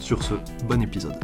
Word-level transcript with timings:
Sur 0.00 0.22
ce, 0.22 0.34
bon 0.66 0.82
épisode. 0.82 1.18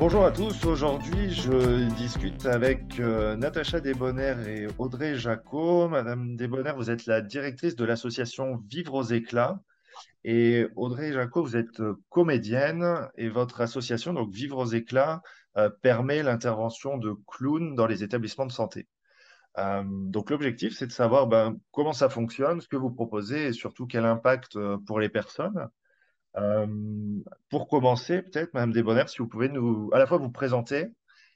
Bonjour 0.00 0.24
à 0.24 0.30
tous, 0.30 0.64
aujourd'hui 0.64 1.30
je 1.30 1.86
discute 1.94 2.46
avec 2.46 2.98
euh, 2.98 3.36
Natacha 3.36 3.80
Desbonnaires 3.80 4.48
et 4.48 4.66
Audrey 4.78 5.16
Jacot. 5.16 5.88
Madame 5.88 6.36
Desbonnaires, 6.36 6.74
vous 6.74 6.90
êtes 6.90 7.04
la 7.04 7.20
directrice 7.20 7.76
de 7.76 7.84
l'association 7.84 8.62
Vivre 8.66 8.94
aux 8.94 9.02
éclats. 9.02 9.60
Et 10.24 10.66
Audrey 10.74 11.12
Jacot, 11.12 11.42
vous 11.42 11.56
êtes 11.56 11.80
euh, 11.80 12.02
comédienne 12.08 13.10
et 13.18 13.28
votre 13.28 13.60
association, 13.60 14.14
donc 14.14 14.32
Vivre 14.32 14.56
aux 14.56 14.72
éclats, 14.72 15.20
euh, 15.58 15.68
permet 15.82 16.22
l'intervention 16.22 16.96
de 16.96 17.14
clowns 17.26 17.74
dans 17.74 17.86
les 17.86 18.02
établissements 18.02 18.46
de 18.46 18.52
santé. 18.52 18.88
donc 19.84 20.30
l'objectif, 20.30 20.74
c'est 20.74 20.86
de 20.86 20.92
savoir 20.92 21.26
ben, 21.26 21.58
comment 21.72 21.92
ça 21.92 22.08
fonctionne, 22.08 22.62
ce 22.62 22.68
que 22.68 22.76
vous 22.76 22.90
proposez 22.90 23.48
et 23.48 23.52
surtout 23.52 23.86
quel 23.86 24.06
impact 24.06 24.56
pour 24.86 24.98
les 24.98 25.10
personnes. 25.10 25.68
Euh, 26.36 26.66
pour 27.48 27.68
commencer, 27.68 28.22
peut-être, 28.22 28.54
Madame 28.54 28.72
Desbonnaires, 28.72 29.08
si 29.08 29.18
vous 29.18 29.28
pouvez 29.28 29.48
nous, 29.48 29.90
à 29.92 29.98
la 29.98 30.06
fois 30.06 30.18
vous 30.18 30.30
présenter 30.30 30.86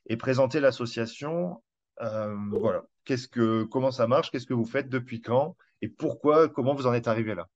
et 0.06 0.16
présenter 0.16 0.60
l'association. 0.60 1.62
Euh, 2.00 2.34
voilà, 2.50 2.84
qu'est-ce 3.04 3.28
que, 3.28 3.64
comment 3.64 3.90
ça 3.90 4.06
marche, 4.06 4.30
qu'est-ce 4.30 4.46
que 4.46 4.54
vous 4.54 4.66
faites, 4.66 4.88
depuis 4.88 5.20
quand? 5.20 5.56
Et 5.82 5.88
pourquoi, 5.88 6.48
comment 6.48 6.74
vous 6.74 6.86
en 6.86 6.94
êtes 6.94 7.08
arrivé 7.08 7.34
là? 7.34 7.48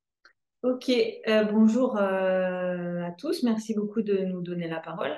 Ok, 0.64 0.91
euh, 0.91 1.45
bonjour 1.45 1.97
à 1.97 3.12
tous, 3.17 3.45
merci 3.45 3.75
beaucoup 3.75 4.02
de 4.02 4.19
nous 4.25 4.42
donner 4.42 4.69
la 4.69 4.80
parole. 4.80 5.12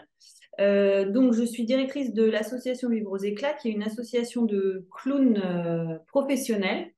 donc, 0.59 1.33
je 1.33 1.45
suis 1.45 1.65
directrice 1.65 2.13
de 2.13 2.25
l'association 2.25 2.91
Vivre 2.91 3.13
aux 3.13 3.17
éclats, 3.17 3.55
qui 3.55 3.69
est 3.69 3.73
une 3.73 3.83
association 3.83 4.45
de 4.45 4.87
clowns 4.91 5.99
professionnels 6.09 6.93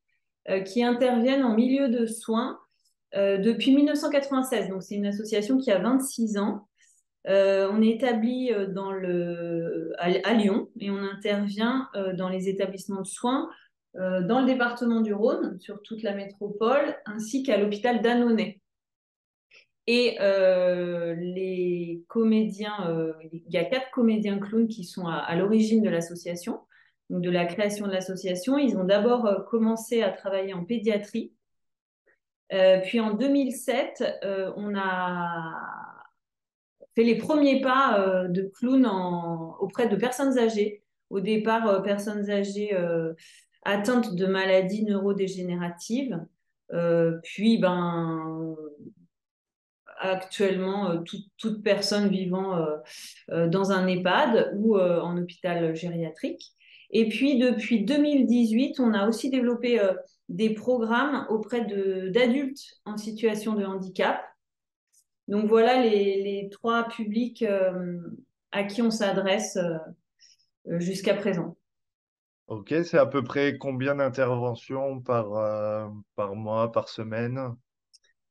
qui 0.64 0.83
interviennent 0.83 1.45
en 1.45 1.55
milieu 1.55 1.89
de 1.89 2.05
soins 2.07 2.59
euh, 3.15 3.39
depuis 3.39 3.75
1996. 3.75 4.69
Donc, 4.69 4.83
c'est 4.83 4.95
une 4.95 5.07
association 5.07 5.59
qui 5.59 5.71
a 5.71 5.79
26 5.79 6.39
ans. 6.39 6.69
Euh, 7.29 7.71
on 7.73 7.83
est 7.83 7.91
établi 7.91 8.51
euh, 8.53 9.93
à, 9.99 10.35
Lyon 10.35 10.69
et 10.81 10.91
on 10.91 10.99
intervient 10.99 11.89
dans 12.15 12.29
les 12.29 12.49
établissements 12.49 13.03
de 13.03 13.07
soins 13.07 13.49
dans 13.95 14.41
le 14.41 14.47
département 14.47 15.03
du 15.03 15.13
Rhône, 15.13 15.61
sur 15.61 15.83
toute 15.83 16.03
la 16.03 16.15
métropole, 16.15 16.97
ainsi 17.05 17.43
qu'à 17.43 17.59
l'hôpital 17.59 18.01
d'Annonay. 18.01 18.59
Et 19.87 20.17
les 20.19 22.03
comédiens, 22.09 23.15
il 23.31 23.43
y 23.51 23.59
a 23.59 23.67
quatre 23.67 23.91
comédiens 23.91 24.39
clowns 24.39 24.67
qui 24.67 24.85
sont 24.85 25.07
à, 25.07 25.37
l'origine 25.37 25.83
de 25.83 25.91
l'association, 25.91 26.61
de 27.11 27.29
la 27.29 27.45
création 27.45 27.87
de 27.87 27.93
l'association. 27.93 28.57
Ils 28.57 28.79
ont 28.79 28.85
d'abord 28.85 29.45
commencé 29.51 30.03
à 30.03 30.11
travailler 30.11 30.55
en 30.55 30.65
pédiatrie 30.65 31.35
euh, 32.53 32.81
puis 32.81 33.01
en 33.01 33.15
2007, 33.15 34.21
euh, 34.25 34.53
on 34.57 34.75
a 34.77 35.55
fait 36.95 37.05
les 37.05 37.17
premiers 37.17 37.61
pas 37.61 37.98
euh, 37.98 38.29
de 38.29 38.51
clown 38.55 38.87
auprès 39.61 39.89
de 39.89 39.97
personnes 39.97 40.39
âgées. 40.39 40.83
Au 41.11 41.20
départ, 41.20 41.83
personnes 41.83 42.31
âgées 42.31 42.75
atteintes 43.64 44.14
de 44.14 44.27
maladies 44.27 44.83
neurodégénératives. 44.85 46.19
puis, 47.23 47.58
ben, 47.58 48.57
actuellement, 49.98 51.05
toute 51.36 51.63
personne 51.63 52.09
vivant 52.09 52.67
dans 53.29 53.73
un 53.73 53.86
EHPAD 53.86 54.55
ou 54.57 54.79
en 54.79 55.19
hôpital 55.19 55.77
gériatrique. 55.77 56.55
Et 56.92 57.08
puis, 57.08 57.39
depuis 57.39 57.85
2018, 57.85 58.79
on 58.80 58.92
a 58.92 59.08
aussi 59.08 59.30
développé 59.30 59.80
des 60.29 60.55
programmes 60.55 61.27
auprès 61.29 61.64
d'adultes 62.11 62.80
en 62.85 62.97
situation 62.97 63.55
de 63.55 63.64
handicap. 63.64 64.23
Donc 65.29 65.47
voilà 65.47 65.83
les, 65.83 66.48
trois 66.51 66.89
publics 66.89 67.42
euh, 67.42 67.98
à 68.51 68.64
qui 68.64 68.83
on 68.83 68.91
s'adresse 68.91 69.57
euh, 69.57 69.79
jusqu'à 70.79 71.14
présent. 71.14 71.57
Ok, 72.48 72.75
c'est 72.85 72.98
à 72.98 73.07
peu 73.07 73.23
près 73.23 73.57
combien 73.57 73.95
d'interventions 73.95 75.01
par, 75.01 75.35
euh, 75.35 75.86
par 76.17 76.35
mois, 76.35 76.73
par 76.73 76.89
semaine? 76.89 77.55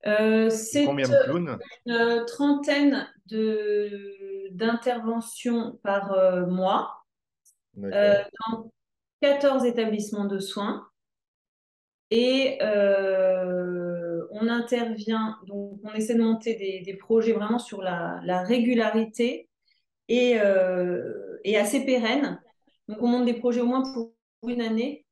C'est 0.04 0.86
combien 0.86 1.08
de 1.08 1.24
clowns? 1.26 1.60
Une 1.86 2.26
trentaine 2.26 3.08
d'interventions 4.52 5.80
par 5.84 6.48
mois 6.48 7.01
dans 7.76 8.72
14 9.22 9.66
établissements 9.66 10.26
de 10.26 10.40
soins. 10.40 10.88
Et 12.10 12.58
euh, 12.62 14.28
on 14.32 14.50
intervient, 14.50 15.38
donc 15.48 15.80
on 15.84 15.94
essaie 15.94 16.16
de 16.16 16.22
monter 16.22 16.82
des, 16.86 16.94
projets 16.96 17.32
vraiment 17.32 17.58
sur 17.58 17.82
la, 17.82 18.44
régularité 18.44 19.50
et, 20.10 20.38
euh, 20.40 21.40
et, 21.46 21.58
assez 21.58 21.86
pérenne. 21.86 22.42
Donc 22.90 23.02
on 23.02 23.08
monte 23.08 23.26
des 23.26 23.36
projets 23.36 23.62
au 23.62 23.66
moins 23.66 23.84
pour 23.94 24.12
une 24.46 24.62
année 24.62 25.06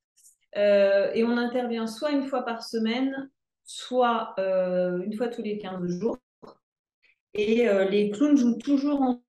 euh, 0.57 1.11
et 1.13 1.23
on 1.23 1.37
intervient 1.37 1.87
soit 1.87 2.11
une 2.11 2.27
fois 2.27 2.43
par 2.43 2.63
semaine, 2.63 3.29
soit 3.63 4.35
une 4.37 5.13
fois 5.13 5.29
tous 5.29 5.41
les 5.41 5.57
15 5.57 5.87
jours. 5.99 6.17
Et 7.33 7.65
les 7.89 8.09
clowns 8.09 8.35
jouent 8.35 8.57
toujours 8.57 9.01
en 9.01 9.21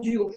duo 0.00 0.30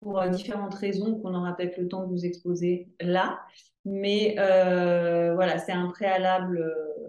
pour 0.00 0.22
différentes 0.28 0.74
raisons 0.74 1.18
qu'on 1.20 1.34
aura 1.34 1.56
peut-être 1.56 1.76
le 1.78 1.88
temps 1.88 2.04
de 2.04 2.10
vous 2.10 2.24
exposer 2.24 2.88
là. 3.00 3.40
Mais 3.84 4.36
euh, 4.38 5.34
voilà, 5.34 5.58
c'est 5.58 5.72
un 5.72 5.88
préalable 5.88 6.58
euh, 6.58 7.08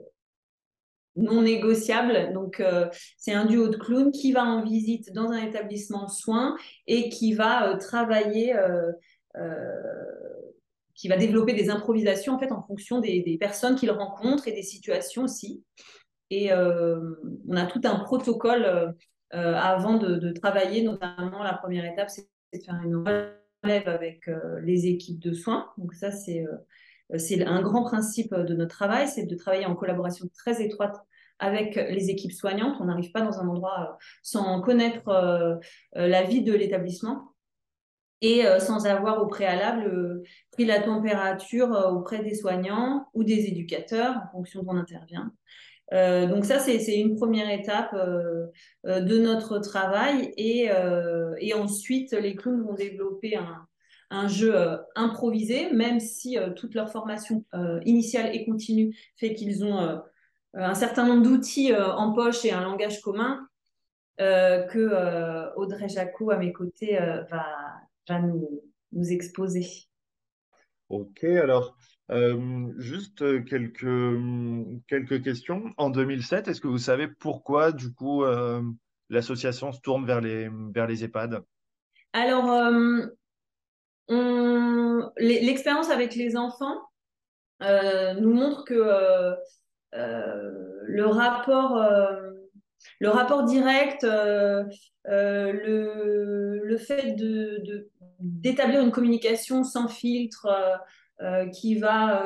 non 1.16 1.42
négociable. 1.42 2.32
Donc, 2.34 2.60
euh, 2.60 2.88
c'est 3.18 3.34
un 3.34 3.46
duo 3.46 3.68
de 3.68 3.78
clowns 3.78 4.12
qui 4.12 4.32
va 4.32 4.44
en 4.44 4.64
visite 4.64 5.12
dans 5.14 5.32
un 5.32 5.44
établissement 5.44 6.08
soins 6.08 6.56
et 6.88 7.10
qui 7.10 7.34
va 7.34 7.76
travailler, 7.78 8.56
qui 10.96 11.08
va 11.08 11.18
développer 11.18 11.54
des 11.54 11.70
improvisations 11.70 12.34
en 12.34 12.40
fait 12.40 12.52
en 12.52 12.62
fonction 12.62 13.00
des, 13.00 13.38
personnes 13.40 13.76
qu'il 13.76 13.92
rencontre 13.92 14.48
et 14.48 14.54
des 14.54 14.64
situations 14.64 15.24
aussi. 15.24 15.64
Et 16.30 16.54
on 16.54 17.56
a 17.56 17.66
tout 17.66 17.82
un 17.84 18.00
protocole 18.00 18.96
avant 19.32 19.98
de, 19.98 20.16
de, 20.16 20.32
travailler. 20.32 20.82
Notamment, 20.84 21.44
la 21.44 21.54
première 21.54 21.86
étape, 21.86 22.10
c'est 22.10 22.30
de 22.54 22.60
faire 22.60 22.80
une 22.84 22.96
relève 22.96 23.88
avec 23.88 24.28
euh, 24.28 24.60
les 24.62 24.88
équipes 24.88 25.20
de 25.20 25.34
soins. 25.34 25.70
Donc 25.78 25.94
ça, 25.94 26.12
c'est 26.12 26.46
euh, 26.46 27.18
c'est 27.18 27.44
un 27.44 27.62
grand 27.64 27.84
principe 27.84 28.36
de 28.36 28.54
notre 28.54 28.76
travail, 28.76 29.08
c'est 29.08 29.26
de 29.26 29.36
travailler 29.36 29.66
en 29.66 29.76
collaboration 29.76 30.28
très 30.38 30.62
étroite 30.64 30.96
avec 31.40 31.76
les 31.76 32.12
équipes 32.12 32.34
soignantes. 32.34 32.76
On 32.80 32.86
n'arrive 32.86 33.12
pas 33.12 33.22
dans 33.22 33.40
un 33.40 33.48
endroit 33.48 33.80
euh, 33.80 34.06
sans 34.22 34.62
connaître 34.62 35.60
la 35.96 36.24
vie 36.24 36.44
de 36.44 36.54
l'établissement 36.54 37.34
et 38.22 38.44
sans 38.60 38.86
avoir 38.86 39.24
au 39.24 39.28
préalable 39.28 40.22
pris 40.52 40.66
la 40.66 40.82
température 40.82 41.72
auprès 41.92 42.22
des 42.22 42.36
soignants 42.36 43.08
ou 43.16 43.24
des 43.24 43.48
éducateurs 43.48 44.16
en 44.28 44.32
fonction 44.32 44.62
d'où 44.62 44.70
on 44.70 44.76
intervient. 44.76 45.34
Euh, 45.94 46.28
donc 46.28 46.46
ça, 46.46 46.60
c'est 46.60 47.00
une 47.00 47.16
première 47.16 47.50
étape 47.50 47.94
euh, 47.94 48.48
euh, 48.86 49.00
de 49.02 49.18
notre 49.18 49.60
travail. 49.60 50.34
Et, 50.38 50.72
ensuite, 51.54 52.14
les 52.14 52.36
clowns 52.36 52.64
vont 52.64 52.74
développer 52.74 53.36
un, 53.36 54.28
jeu 54.28 54.56
improvisé, 54.96 55.72
même 55.72 56.00
si 56.00 56.38
toute 56.56 56.74
leur 56.74 56.92
formation 56.92 57.46
initiale 57.86 58.36
et 58.36 58.46
continue 58.46 58.96
fait 59.18 59.36
qu'ils 59.36 59.64
ont 59.64 60.02
un 60.54 60.74
certain 60.74 61.06
nombre 61.06 61.22
d'outils 61.22 61.76
en 61.76 62.14
poche 62.14 62.44
et 62.44 62.52
un 62.52 62.64
langage 62.64 63.02
commun 63.02 63.48
que 64.18 65.54
Audrey 65.58 65.90
Jacot, 65.90 66.32
à 66.32 66.38
mes 66.38 66.52
côtés, 66.52 66.98
va, 67.30 68.20
nous, 68.20 68.64
nous 68.94 69.12
exposer. 69.12 69.68
Ok, 70.90 71.24
alors 71.24 71.76
juste 72.78 73.46
quelques, 73.46 74.18
quelques 74.88 75.24
questions. 75.24 75.72
En 75.78 75.90
2007, 75.90 76.48
est-ce 76.48 76.62
que 76.62 76.68
vous 76.68 76.78
savez 76.78 77.08
pourquoi, 77.08 77.72
du 77.72 77.94
coup, 77.94 78.24
l'association 79.10 79.72
se 79.72 79.82
tourne 79.82 80.06
vers 80.06 80.22
les, 80.22 80.50
vers 80.74 80.88
les 80.88 81.04
EHPAD? 81.04 81.44
Alors, 82.14 82.72
l'expérience 85.18 85.90
avec 85.90 86.16
les 86.16 86.36
enfants 86.36 86.82
nous 87.62 88.34
montre 88.34 88.66
que 88.66 89.36
le 89.92 91.06
rapport 91.06 91.78
le 93.00 93.10
rapport 93.10 93.44
direct, 93.44 94.04
le, 94.04 94.70
le, 96.64 96.78
fait 96.78 97.12
de, 97.14 97.90
d'établir 98.20 98.82
une 98.82 98.92
communication 98.92 99.64
sans 99.64 99.88
filtre 99.88 100.48
qui 101.54 101.76
va 101.76 102.24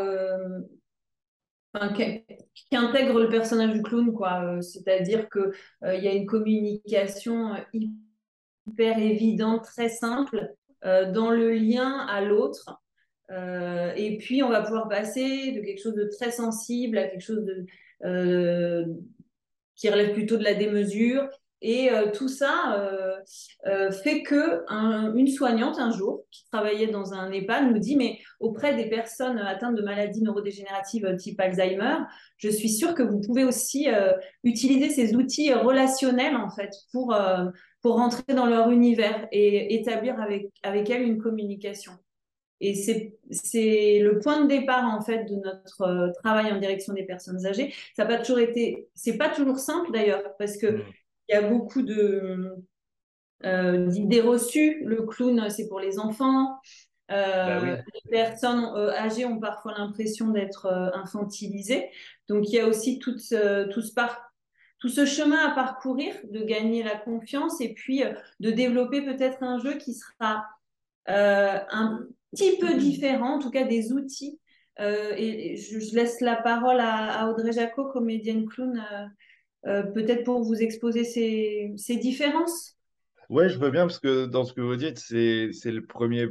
qui, 1.96 2.76
intègre 2.76 3.20
le 3.20 3.30
personnage 3.30 3.74
du 3.74 3.82
clown, 3.82 4.14
quoi. 4.14 4.62
C'est-à-dire 4.62 5.28
que 5.30 5.52
il 5.84 6.04
y 6.04 6.08
a 6.08 6.14
une 6.14 6.28
communication 6.28 7.56
hyper 7.74 9.00
évidente, 9.00 9.64
très 9.64 9.90
simple, 9.90 10.54
dans 10.84 11.32
le 11.32 11.54
lien 11.54 12.06
à 12.08 12.22
l'autre. 12.22 12.82
et 13.30 14.18
puis, 14.20 14.44
on 14.44 14.50
va 14.50 14.62
pouvoir 14.62 14.88
passer 14.88 15.52
de 15.54 15.62
quelque 15.62 15.82
chose 15.82 15.96
de 15.96 16.10
très 16.16 16.32
sensible 16.32 16.98
à 16.98 17.08
quelque 17.08 17.22
chose 17.22 17.44
de, 17.44 17.66
qui 19.76 19.90
relève 19.90 20.14
plutôt 20.14 20.38
de 20.38 20.44
la 20.44 20.54
démesure. 20.54 21.28
Et 21.66 21.90
euh, 21.90 22.12
tout 22.12 22.28
ça 22.28 22.76
euh, 22.78 23.16
euh, 23.68 23.90
fait 23.90 24.22
que 24.22 24.66
une 25.18 25.30
soignante 25.30 25.80
un 25.80 25.92
jour 25.92 26.26
qui 26.30 26.44
travaillait 26.52 26.88
dans 26.88 27.14
un 27.14 27.32
EHPAD 27.32 27.72
nous 27.72 27.80
dit 27.80 27.96
mais 27.96 28.20
auprès 28.42 28.76
des 28.76 28.90
personnes 28.90 29.40
atteintes 29.40 29.76
de 29.76 29.82
maladies 29.82 30.22
neurodégénératives 30.22 31.16
type 31.16 31.40
Alzheimer, 31.40 32.00
je 32.36 32.50
suis 32.50 32.70
sûre 32.70 32.94
que 32.94 33.02
vous 33.02 33.22
pouvez 33.22 33.46
aussi 33.46 33.88
utiliser 34.44 34.90
ces 34.90 35.16
outils 35.16 35.54
relationnels 35.54 36.36
en 36.36 36.50
fait 36.50 36.72
pour 36.92 37.16
pour 37.82 37.96
rentrer 37.96 38.34
dans 38.34 38.46
leur 38.46 38.70
univers 38.70 39.28
et 39.32 39.74
établir 39.76 40.20
avec 40.22 40.52
avec 40.64 40.90
elles 40.90 41.04
une 41.04 41.18
communication. 41.18 41.94
Et 42.60 42.76
c'est 42.76 44.00
le 44.00 44.20
point 44.20 44.42
de 44.42 44.48
départ 44.48 44.86
en 44.86 45.02
fait 45.02 45.26
de 45.26 45.36
notre 45.36 46.12
travail 46.22 46.52
en 46.52 46.60
direction 46.60 46.94
des 46.94 47.04
personnes 47.04 47.46
âgées. 47.46 47.74
Ça 47.96 48.04
n'a 48.04 48.18
pas 48.18 48.22
toujours 48.22 48.40
été, 48.40 48.88
c'est 48.96 49.18
pas 49.18 49.30
toujours 49.30 49.60
simple 49.60 49.92
d'ailleurs 49.92 50.36
parce 50.38 50.58
que 50.58 50.68
mm. 50.68 50.84
Il 51.30 51.36
y 51.36 51.38
a 51.38 51.42
beaucoup 51.42 51.82
de 51.82 52.56
euh, 53.46 53.88
d'idées 53.88 54.22
reçues. 54.22 54.84
Le 54.86 55.04
clown, 55.04 55.50
c'est 55.50 55.68
pour 55.68 55.80
les 55.80 56.00
enfants. 56.00 56.60
Euh, 57.12 57.60
bah 57.60 57.84
les 58.06 58.12
personnes 58.12 58.64
âgées 58.98 59.26
ont 59.26 59.40
parfois 59.40 59.74
l'impression 59.78 60.30
d'être 60.30 60.68
infantilisées. 60.94 61.90
Donc 62.30 62.48
il 62.50 62.56
y 62.56 62.60
a 62.60 62.68
aussi 62.68 63.00
tout, 63.00 63.14
tout 63.14 63.20
ce 63.82 64.18
tout 64.80 64.90
ce 64.90 65.06
chemin 65.06 65.50
à 65.50 65.56
parcourir, 65.56 66.14
de 66.30 66.44
gagner 66.44 66.84
la 66.84 66.98
confiance 66.98 67.62
et 67.62 67.74
puis 67.74 68.04
de 68.42 68.52
développer 68.52 69.02
peut-être 69.02 69.42
un 69.42 69.58
jeu 69.60 69.78
qui 69.78 69.94
sera 69.94 70.46
un, 71.06 72.00
petit 72.32 72.58
peu 72.58 72.74
différent, 72.76 73.36
en 73.36 73.40
tout 73.40 73.52
cas 73.52 73.64
des 73.64 73.94
outils. 73.94 74.40
Euh, 74.80 75.14
et 75.16 75.56
je, 75.58 75.96
laisse 75.96 76.20
la 76.22 76.36
parole 76.36 76.80
à, 76.80 77.30
Audrey 77.30 77.52
Jacot, 77.52 77.90
comédienne 77.90 78.48
clown, 78.48 78.78
euh, 78.78 79.06
euh, 79.06 79.08
peut-être 79.64 80.24
pour 80.24 80.44
vous 80.44 80.62
exposer 80.62 81.04
ces, 81.04 81.74
ces 81.78 81.98
différences? 81.98 82.78
Oui, 83.30 83.50
je 83.50 83.58
veux 83.58 83.72
bien, 83.72 83.88
parce 83.88 84.00
que 84.00 84.26
dans 84.26 84.44
ce 84.44 84.54
que 84.54 84.62
vous 84.62 84.76
dites, 84.76 85.00
c'est 85.00 85.50
le 85.66 85.86
premier 85.86 86.28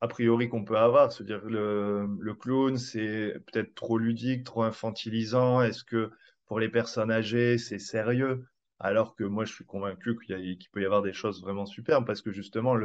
a 0.00 0.08
priori 0.08 0.48
qu'on 0.48 0.64
peut 0.64 0.76
avoir. 0.76 1.10
C'est-à-dire 1.10 1.44
le, 1.46 2.06
le 2.20 2.34
clown, 2.34 2.76
c'est 2.76 3.34
peut-être 3.46 3.74
trop 3.74 3.96
ludique, 3.96 4.44
trop 4.44 4.62
infantilisant. 4.62 5.62
Est-ce 5.62 5.82
que 5.82 6.10
pour 6.46 6.60
les 6.60 6.68
personnes 6.68 7.10
âgées, 7.10 7.56
c'est 7.56 7.78
sérieux? 7.78 8.44
Alors 8.78 9.16
que 9.16 9.24
moi, 9.24 9.46
je 9.46 9.54
suis 9.54 9.64
convaincu 9.64 10.18
qu'il 10.26 10.58
peut 10.72 10.82
y 10.82 10.84
avoir 10.84 11.00
des 11.00 11.14
choses 11.14 11.40
vraiment 11.40 11.64
superbes, 11.64 12.06
parce 12.06 12.20
que 12.20 12.32
justement, 12.32 12.76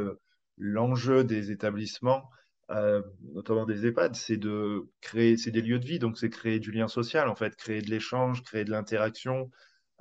l'enjeu 0.56 1.24
des 1.24 1.50
établissements, 1.50 2.30
euh, 2.70 3.02
notamment 3.34 3.66
des 3.66 3.86
EHPAD, 3.86 4.14
c'est 4.14 4.38
de 4.38 4.88
créer, 5.02 5.36
c'est 5.36 5.50
des 5.50 5.60
lieux 5.60 5.78
de 5.78 5.84
vie, 5.84 5.98
donc 5.98 6.16
c'est 6.16 6.30
créer 6.30 6.58
du 6.58 6.70
lien 6.70 6.88
social, 6.88 7.28
en 7.28 7.34
fait, 7.34 7.54
créer 7.56 7.82
de 7.82 7.90
l'échange, 7.90 8.42
créer 8.42 8.64
de 8.64 8.70
l'interaction. 8.70 9.50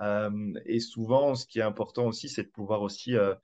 Euh, 0.01 0.53
et 0.65 0.79
souvent, 0.79 1.35
ce 1.35 1.45
qui 1.45 1.59
est 1.59 1.63
important 1.63 2.07
aussi, 2.07 2.29
c'est 2.29 2.43
de 2.43 2.49
pouvoir 2.49 2.81
aussi 2.81 3.15
euh, 3.15 3.35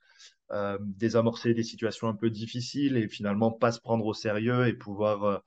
désamorcer 0.80 1.54
des 1.54 1.62
situations 1.62 2.08
un 2.08 2.14
peu 2.14 2.30
difficiles 2.30 2.96
et 2.96 3.08
finalement 3.08 3.50
pas 3.50 3.72
se 3.72 3.80
prendre 3.80 4.06
au 4.06 4.14
sérieux 4.14 4.66
et 4.66 4.72
pouvoir, 4.72 5.42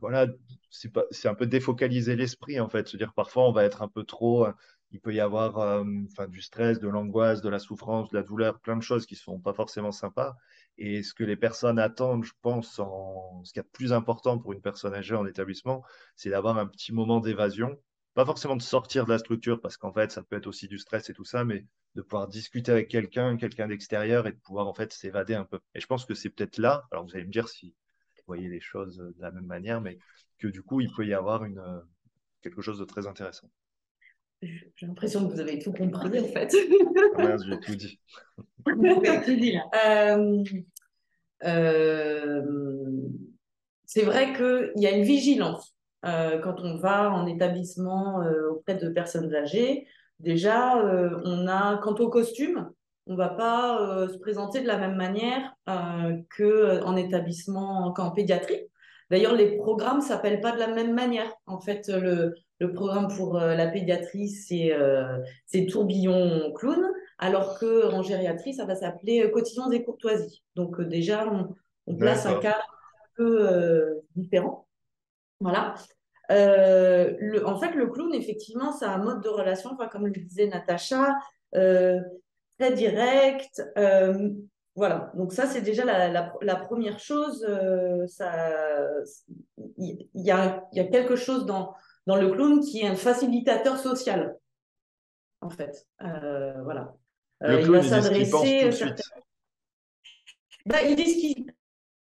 voilà, 0.00 0.26
c'est 0.70 1.28
un 1.28 1.34
peu 1.34 1.46
défocaliser 1.46 2.16
l'esprit, 2.16 2.60
en 2.60 2.68
fait, 2.68 2.88
se 2.88 2.96
dire 2.96 3.12
parfois 3.14 3.48
on 3.48 3.52
va 3.52 3.64
être 3.64 3.82
un 3.82 3.88
peu 3.88 4.04
trop 4.04 4.46
il 4.94 5.00
peut 5.00 5.12
y 5.12 5.20
avoir 5.20 5.84
du 6.28 6.40
stress, 6.40 6.78
de 6.78 6.88
l'angoisse, 6.88 7.42
de 7.42 7.48
la 7.48 7.58
souffrance, 7.58 8.10
de 8.10 8.16
la 8.16 8.22
douleur, 8.22 8.60
plein 8.60 8.76
de 8.76 8.82
choses 8.82 9.06
qui 9.06 9.14
ne 9.14 9.18
sont 9.18 9.40
pas 9.40 9.52
forcément 9.52 9.90
sympas. 9.90 10.36
Et 10.78 11.02
ce 11.02 11.14
que 11.14 11.24
les 11.24 11.36
personnes 11.36 11.80
attendent, 11.80 12.24
je 12.24 12.32
pense, 12.42 12.78
en... 12.78 13.42
ce 13.42 13.52
qui 13.52 13.58
est 13.58 13.64
plus 13.64 13.92
important 13.92 14.38
pour 14.38 14.52
une 14.52 14.60
personne 14.60 14.94
âgée 14.94 15.16
en 15.16 15.26
établissement, 15.26 15.82
c'est 16.14 16.30
d'avoir 16.30 16.58
un 16.58 16.66
petit 16.66 16.92
moment 16.92 17.18
d'évasion. 17.18 17.76
Pas 18.14 18.24
forcément 18.24 18.56
de 18.56 18.62
sortir 18.62 19.04
de 19.06 19.10
la 19.10 19.18
structure, 19.18 19.60
parce 19.60 19.76
qu'en 19.76 19.92
fait, 19.92 20.12
ça 20.12 20.22
peut 20.22 20.36
être 20.36 20.46
aussi 20.46 20.68
du 20.68 20.78
stress 20.78 21.10
et 21.10 21.14
tout 21.14 21.24
ça, 21.24 21.44
mais 21.44 21.66
de 21.94 22.02
pouvoir 22.02 22.28
discuter 22.28 22.70
avec 22.70 22.88
quelqu'un, 22.88 23.36
quelqu'un 23.36 23.68
d'extérieur, 23.68 24.26
et 24.26 24.32
de 24.32 24.38
pouvoir 24.38 24.68
en 24.68 24.74
fait 24.74 24.92
s'évader 24.92 25.34
un 25.34 25.44
peu. 25.44 25.58
Et 25.74 25.80
je 25.80 25.86
pense 25.86 26.04
que 26.04 26.14
c'est 26.14 26.30
peut-être 26.30 26.58
là, 26.58 26.86
alors 26.90 27.04
vous 27.04 27.14
allez 27.14 27.24
me 27.24 27.32
dire 27.32 27.48
si 27.48 27.74
vous 28.16 28.22
voyez 28.26 28.48
les 28.48 28.60
choses 28.60 28.96
de 28.96 29.20
la 29.20 29.30
même 29.30 29.46
manière, 29.46 29.80
mais 29.80 29.98
que 30.38 30.48
du 30.48 30.62
coup, 30.62 30.80
il 30.80 30.92
peut 30.92 31.06
y 31.06 31.14
avoir 31.14 31.44
une, 31.44 31.62
quelque 32.42 32.62
chose 32.62 32.78
de 32.78 32.84
très 32.84 33.06
intéressant. 33.06 33.50
J'ai 34.42 34.86
l'impression 34.86 35.26
que 35.26 35.32
vous 35.32 35.40
avez 35.40 35.58
tout 35.58 35.72
compris 35.72 36.20
en 36.20 36.24
fait. 36.24 36.54
Ah 37.16 37.36
j'ai 37.38 37.60
tout 37.60 37.74
dit. 37.74 37.98
tout 39.24 39.36
dit 39.36 39.52
là. 39.52 39.64
Euh, 39.86 40.44
euh, 41.44 42.42
c'est 43.86 44.02
vrai 44.02 44.34
qu'il 44.34 44.82
y 44.82 44.86
a 44.86 44.96
une 44.96 45.04
vigilance 45.04 45.73
quand 46.42 46.60
on 46.60 46.76
va 46.76 47.10
en 47.10 47.26
établissement 47.26 48.22
auprès 48.50 48.74
de 48.74 48.88
personnes 48.90 49.34
âgées. 49.34 49.86
Déjà, 50.20 50.76
on 51.24 51.46
a, 51.48 51.78
quant 51.78 51.94
au 51.94 52.08
costume, 52.10 52.70
on 53.06 53.12
ne 53.12 53.18
va 53.18 53.30
pas 53.30 54.06
se 54.08 54.18
présenter 54.18 54.60
de 54.60 54.66
la 54.66 54.76
même 54.76 54.96
manière 54.96 55.54
qu'en 55.66 56.96
établissement, 56.96 57.92
qu'en 57.92 58.10
pédiatrie. 58.10 58.60
D'ailleurs, 59.10 59.34
les 59.34 59.56
programmes 59.56 59.98
ne 59.98 60.02
s'appellent 60.02 60.40
pas 60.40 60.52
de 60.52 60.58
la 60.58 60.68
même 60.68 60.94
manière. 60.94 61.30
En 61.46 61.60
fait, 61.60 61.88
le, 61.88 62.34
le 62.60 62.72
programme 62.72 63.08
pour 63.08 63.36
euh, 63.36 63.54
la 63.54 63.66
pédiatrie, 63.66 64.32
euh, 64.52 65.18
c'est 65.46 65.66
tourbillon 65.66 66.52
clown, 66.54 66.90
alors 67.18 67.58
qu'en 67.58 68.02
gériatrie, 68.02 68.54
ça 68.54 68.64
va 68.64 68.74
s'appeler 68.76 69.22
euh, 69.22 69.28
quotidiens 69.28 69.70
et 69.70 69.84
courtoisies. 69.84 70.42
Donc 70.54 70.80
déjà, 70.80 71.26
on, 71.86 71.96
place 71.96 72.26
un 72.26 72.38
cadre 72.38 72.56
un 72.56 73.08
peu 73.16 74.00
différent. 74.16 74.63
Voilà. 75.44 75.74
Le, 76.30 77.44
en 77.46 77.58
fait, 77.58 77.72
le 77.74 77.86
clown, 77.86 78.12
effectivement, 78.14 78.72
c'est 78.72 78.86
un 78.86 78.98
mode 78.98 79.22
de 79.22 79.28
relation, 79.28 79.70
enfin, 79.72 79.88
comme 79.88 80.06
le 80.06 80.12
disait 80.12 80.48
Natacha, 80.48 81.14
très 81.52 82.72
direct. 82.74 83.62
voilà, 84.74 85.12
donc 85.14 85.32
ça, 85.32 85.46
c'est 85.46 85.60
déjà 85.60 85.84
la, 85.84 86.56
première 86.56 86.98
chose. 86.98 87.46
Il 89.78 90.08
y, 90.14 90.30
a, 90.30 90.64
y, 90.72 90.80
a, 90.80 90.84
quelque 90.84 91.14
chose 91.14 91.46
dans, 91.46 91.74
dans 92.06 92.16
le 92.16 92.30
clown 92.30 92.60
qui 92.60 92.80
est 92.80 92.86
un 92.86 92.96
facilitateur 92.96 93.78
social, 93.78 94.36
en 95.40 95.50
fait. 95.50 95.86
Euh, 96.02 96.62
voilà. 96.62 96.94
Euh, 97.42 97.60
il 97.60 97.70
va 97.70 97.82
s'adresser. 97.82 98.70
Il 100.66 100.96
dit 100.96 101.10
ce 101.10 101.20
qu'il 101.20 101.43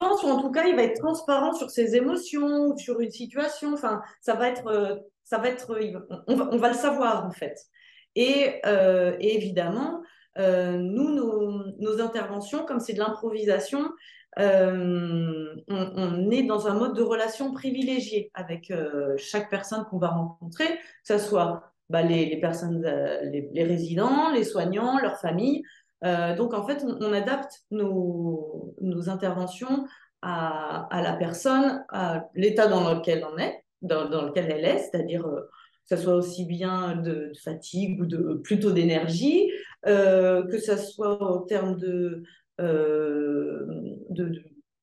pense, 0.07 0.24
ou 0.24 0.27
en 0.27 0.41
tout 0.41 0.51
cas, 0.51 0.65
il 0.65 0.75
va 0.75 0.83
être 0.83 1.00
transparent 1.00 1.53
sur 1.53 1.69
ses 1.69 1.95
émotions, 1.95 2.75
sur 2.77 3.00
une 3.00 3.12
situation. 3.12 3.74
Enfin, 3.74 4.01
ça 4.21 4.35
va 4.35 4.50
être, 4.50 4.67
euh, 4.67 4.95
ça 5.24 5.38
va 5.38 5.50
être, 5.50 5.77
on 6.27 6.57
va, 6.57 6.69
le 6.69 6.75
savoir 6.75 7.25
en 7.25 7.31
fait. 7.31 7.57
Et, 8.15 8.62
et 8.65 9.35
évidemment, 9.35 10.01
nous, 10.38 11.09
nos, 11.79 12.01
interventions, 12.01 12.63
comme 12.65 12.79
c'est 12.79 12.93
de 12.93 13.00
l'improvisation, 13.00 13.89
euh, 14.38 15.55
on, 15.69 16.29
est 16.29 16.43
dans 16.43 16.67
un 16.67 16.74
mode 16.74 16.95
de 16.95 17.01
relation 17.01 17.53
privilégié 17.53 18.31
avec 18.33 18.69
euh, 18.69 19.15
chaque 19.17 19.50
personne 19.50 19.85
qu'on 19.89 19.97
va 19.97 20.09
rencontrer, 20.09 20.67
que 20.67 20.74
ce 21.03 21.17
soit 21.17 21.71
bah, 21.89 22.01
les, 22.01 22.38
personnes, 22.41 22.83
euh, 22.85 23.21
les, 23.24 23.63
résidents, 23.63 24.31
les 24.31 24.43
soignants, 24.43 25.00
leurs 25.00 25.19
familles. 25.19 25.63
Donc 26.38 26.53
en 26.53 26.65
fait, 26.65 26.83
on, 26.83 27.13
adapte 27.13 27.63
nos, 27.71 28.74
interventions 29.07 29.85
à, 30.21 30.88
la 30.91 31.13
personne, 31.13 31.83
à 31.89 32.27
l'état 32.35 32.67
dans 32.67 32.93
lequel 32.93 33.25
on 33.31 33.38
est, 33.38 33.63
dans, 33.81 34.25
lequel 34.25 34.51
elle 34.51 34.65
est, 34.65 34.77
c'est-à-dire 34.79 35.24
que 35.24 35.95
ce 35.95 35.97
soit 35.97 36.15
aussi 36.15 36.45
bien 36.45 36.95
de, 36.95 37.31
fatigue 37.43 38.01
ou 38.01 38.05
de 38.05 38.41
plutôt 38.43 38.71
d'énergie, 38.71 39.51
que 39.83 40.57
ce 40.59 40.77
soit 40.77 41.21
au 41.21 41.39
terme 41.45 41.77
de 41.77 42.24
euh, 42.62 43.65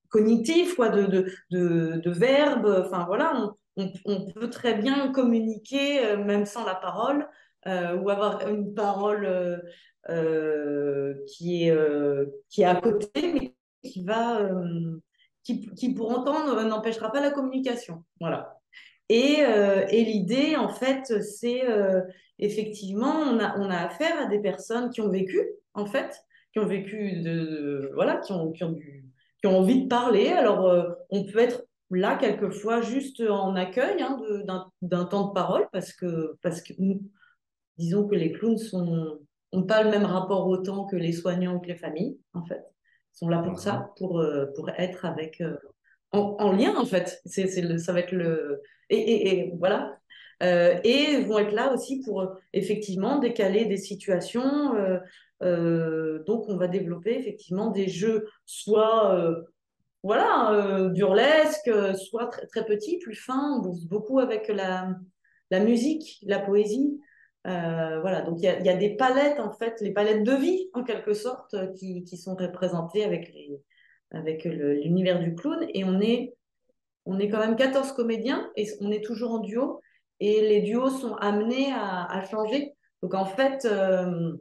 cognitif, 0.08 0.76
quoi, 0.76 0.90
de, 0.90 1.26
de, 1.50 2.10
verbes. 2.10 2.84
Enfin 2.84 3.04
voilà, 3.06 3.50
on, 3.76 4.30
peut 4.32 4.50
très 4.50 4.74
bien 4.74 5.10
communiquer 5.12 6.04
euh, 6.04 6.22
même 6.22 6.44
sans 6.44 6.64
la 6.66 6.74
parole 6.74 7.26
euh, 7.66 7.96
ou 7.96 8.10
avoir 8.10 8.46
une 8.46 8.74
parole 8.74 9.62
qui, 11.26 11.68
est, 11.68 11.76
qui 12.48 12.62
est 12.62 12.66
à 12.66 12.76
côté, 12.76 13.32
mais 13.32 13.54
qui 13.82 14.04
va 14.04 14.50
qui, 15.44 15.68
qui 15.74 15.94
pour 15.94 16.10
entendre 16.10 16.62
n'empêchera 16.62 17.10
pas 17.10 17.20
la 17.20 17.30
communication. 17.30 18.04
Voilà. 18.20 18.58
Et, 19.08 19.40
et 19.90 20.04
l'idée, 20.04 20.56
en 20.56 20.68
fait, 20.68 21.20
c'est 21.22 21.62
effectivement, 22.38 23.14
on 23.14 23.38
a, 23.38 23.58
on 23.58 23.68
a 23.70 23.76
affaire 23.76 24.18
à 24.20 24.26
des 24.26 24.38
personnes 24.40 24.90
qui 24.90 25.00
ont 25.00 25.10
vécu, 25.10 25.40
en 25.74 25.86
fait, 25.86 26.16
qui 26.52 26.58
ont 26.58 26.66
vécu 26.66 27.20
de, 27.20 27.90
voilà, 27.94 28.18
qui 28.18 28.32
ont, 28.32 28.52
qui 28.52 28.64
ont, 28.64 28.74
qui 28.74 29.46
ont 29.46 29.58
envie 29.58 29.82
de 29.82 29.88
parler. 29.88 30.28
Alors, 30.28 30.96
on 31.10 31.24
peut 31.24 31.40
être 31.40 31.64
là, 31.90 32.16
quelquefois, 32.16 32.80
juste 32.80 33.20
en 33.20 33.54
accueil 33.54 34.00
hein, 34.00 34.18
d'un 34.80 35.04
temps 35.04 35.28
de 35.28 35.32
parole, 35.32 35.68
parce 35.72 35.92
que, 35.92 36.36
parce 36.42 36.62
que 36.62 36.72
disons 37.76 38.08
que 38.08 38.14
les 38.14 38.32
clowns 38.32 38.58
n'ont 39.52 39.64
pas 39.64 39.82
le 39.82 39.90
même 39.90 40.04
rapport 40.04 40.46
au 40.46 40.56
temps 40.56 40.86
que 40.86 40.96
les 40.96 41.12
soignants 41.12 41.56
ou 41.56 41.60
que 41.60 41.68
les 41.68 41.76
familles, 41.76 42.18
en 42.34 42.44
fait. 42.44 42.64
Ils 43.14 43.18
sont 43.18 43.28
là 43.28 43.38
pour 43.38 43.58
ça, 43.58 43.72
mhm. 43.72 43.86
pour, 43.96 44.20
euh, 44.20 44.46
pour 44.56 44.70
être 44.70 45.04
avec, 45.04 45.40
euh, 45.40 45.56
en, 46.12 46.52
lien, 46.52 46.76
en 46.76 46.84
fait. 46.84 47.20
C'est, 47.24 47.46
ça 47.78 47.92
va 47.92 48.00
être 48.00 48.12
le. 48.12 48.60
Et, 48.90 49.52
voilà. 49.58 49.96
Euh, 50.42 50.78
et 50.84 51.22
vont 51.22 51.38
être 51.38 51.52
là 51.52 51.72
aussi 51.72 52.02
pour 52.02 52.36
effectivement 52.52 53.18
décaler 53.18 53.64
des 53.64 53.76
situations. 53.76 54.74
donc, 55.40 56.48
on 56.48 56.56
va 56.56 56.68
développer 56.68 57.18
effectivement 57.18 57.70
des 57.70 57.88
jeux, 57.88 58.26
soit 58.44 59.44
voilà, 60.02 60.52
euh, 60.52 60.88
burlesque, 60.88 61.70
soit 61.96 62.26
très, 62.26 62.46
très 62.46 62.64
petit, 62.64 62.98
plus 62.98 63.14
fin. 63.14 63.56
On 63.56 63.62
bosse 63.62 63.84
beaucoup 63.84 64.18
avec 64.18 64.48
la, 64.48 64.96
la 65.50 65.60
musique, 65.60 66.18
la 66.22 66.40
poésie. 66.40 67.00
Euh, 67.46 68.00
voilà, 68.00 68.22
donc 68.22 68.38
il 68.38 68.44
y, 68.44 68.68
a 68.68 68.76
des 68.76 68.96
palettes, 68.96 69.40
en 69.40 69.52
fait, 69.52 69.80
les 69.80 69.92
palettes 69.92 70.22
de 70.22 70.32
vie, 70.32 70.70
en 70.74 70.84
quelque 70.84 71.14
sorte, 71.14 71.56
qui, 71.74 72.04
qui 72.04 72.16
sont 72.16 72.36
représentées 72.36 73.04
avec, 73.04 73.32
les, 73.34 73.60
avec 74.12 74.44
l'univers 74.44 75.18
du 75.18 75.34
clown. 75.34 75.66
Et 75.74 75.84
on 75.84 76.00
est, 76.00 76.34
on 77.04 77.18
est 77.18 77.28
quand 77.28 77.40
même 77.40 77.56
14 77.56 77.92
comédiens 77.92 78.50
et 78.56 78.68
on 78.80 78.90
est 78.90 79.04
toujours 79.04 79.32
en 79.32 79.38
duo. 79.38 79.80
Et 80.20 80.40
les 80.40 80.60
duos 80.60 80.90
sont 80.90 81.14
amenés 81.16 81.72
à, 81.72 82.04
à 82.04 82.24
changer. 82.24 82.74
Donc 83.02 83.14
en 83.14 83.24
fait, 83.24 83.64
euh, 83.64 84.36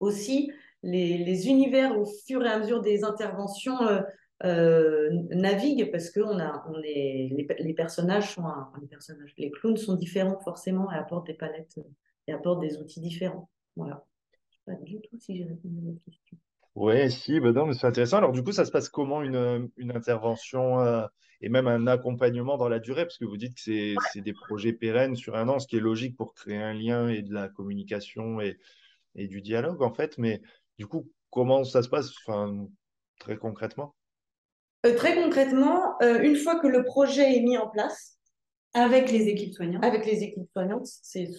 aussi, 0.00 0.50
les, 0.82 1.18
les, 1.18 1.48
univers, 1.48 1.98
au 1.98 2.06
fur 2.26 2.44
et 2.44 2.48
à 2.48 2.58
mesure 2.58 2.80
des 2.80 3.04
interventions, 3.04 3.80
euh, 3.82 4.00
navigue 4.42 5.90
parce 5.90 6.10
que 6.10 6.20
on 6.20 6.38
a, 6.38 6.64
on 6.68 6.80
est, 6.82 7.30
les, 7.58 7.74
personnages 7.74 8.34
sont, 8.34 8.44
les 8.80 8.86
personnages, 8.86 9.34
les 9.36 9.50
clowns 9.50 9.76
sont 9.76 9.94
différents 9.94 10.38
forcément 10.40 10.90
et 10.92 10.96
apportent 10.96 11.26
des 11.26 11.34
palettes 11.34 11.78
et 12.26 12.32
apportent 12.32 12.60
des 12.60 12.78
outils 12.78 13.00
différents. 13.00 13.50
Voilà. 13.76 14.04
Je 14.50 14.72
ne 14.72 14.76
sais 14.76 14.80
pas 14.80 14.84
du 14.84 15.00
tout 15.00 15.18
si 15.18 15.36
j'ai 15.36 15.44
répondu 15.44 15.78
à 15.78 15.90
votre 15.90 16.04
question. 16.04 16.38
Oui, 16.74 17.10
si, 17.10 17.40
ben 17.40 17.52
non, 17.52 17.72
c'est 17.72 17.86
intéressant. 17.88 18.18
Alors, 18.18 18.30
du 18.30 18.44
coup, 18.44 18.52
ça 18.52 18.64
se 18.64 18.70
passe 18.70 18.88
comment 18.88 19.22
une, 19.22 19.68
une 19.76 19.90
intervention 19.90 20.78
euh, 20.78 21.04
et 21.40 21.48
même 21.48 21.66
un 21.66 21.88
accompagnement 21.88 22.56
dans 22.56 22.68
la 22.68 22.78
durée? 22.78 23.04
Parce 23.04 23.18
que 23.18 23.24
vous 23.24 23.36
dites 23.36 23.54
que 23.54 23.60
c'est 23.60 23.94
c'est 24.12 24.20
des 24.20 24.32
projets 24.32 24.72
pérennes 24.72 25.16
sur 25.16 25.34
un 25.34 25.48
an, 25.48 25.58
ce 25.58 25.66
qui 25.66 25.76
est 25.76 25.80
logique 25.80 26.16
pour 26.16 26.34
créer 26.34 26.58
un 26.58 26.74
lien 26.74 27.08
et 27.08 27.22
de 27.22 27.34
la 27.34 27.48
communication 27.48 28.40
et, 28.40 28.58
et 29.16 29.26
du 29.26 29.42
dialogue, 29.42 29.82
en 29.82 29.92
fait. 29.92 30.18
Mais 30.18 30.40
du 30.78 30.86
coup, 30.86 31.10
comment 31.30 31.64
ça 31.64 31.82
se 31.82 31.88
passe 31.88 32.12
enfin, 32.24 32.68
très 33.18 33.36
concrètement? 33.36 33.96
Euh, 34.86 34.94
très 34.94 35.16
concrètement, 35.16 36.00
euh, 36.02 36.20
une 36.20 36.36
fois 36.36 36.60
que 36.60 36.66
le 36.66 36.84
projet 36.84 37.36
est 37.36 37.40
mis 37.40 37.58
en 37.58 37.68
place, 37.68 38.16
avec 38.74 39.10
les 39.10 39.28
équipes 39.28 39.54
soignantes. 39.54 39.84
Avec 39.84 40.06
les 40.06 40.22
équipes 40.22 40.48
soignantes, 40.52 40.86
c'est 40.86 41.30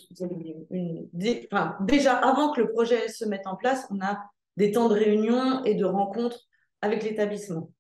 déjà 1.82 2.14
avant 2.16 2.52
que 2.52 2.62
le 2.62 2.70
projet 2.72 3.08
se 3.08 3.24
mette 3.24 3.46
en 3.46 3.56
place, 3.56 3.88
on 3.92 4.02
a 4.02 4.20
des 4.58 4.72
temps 4.72 4.90
de 4.90 4.96
réunion 4.96 5.64
et 5.64 5.76
de 5.76 5.86
rencontres 5.86 6.48
avec 6.82 7.04
l'établissement. 7.04 7.72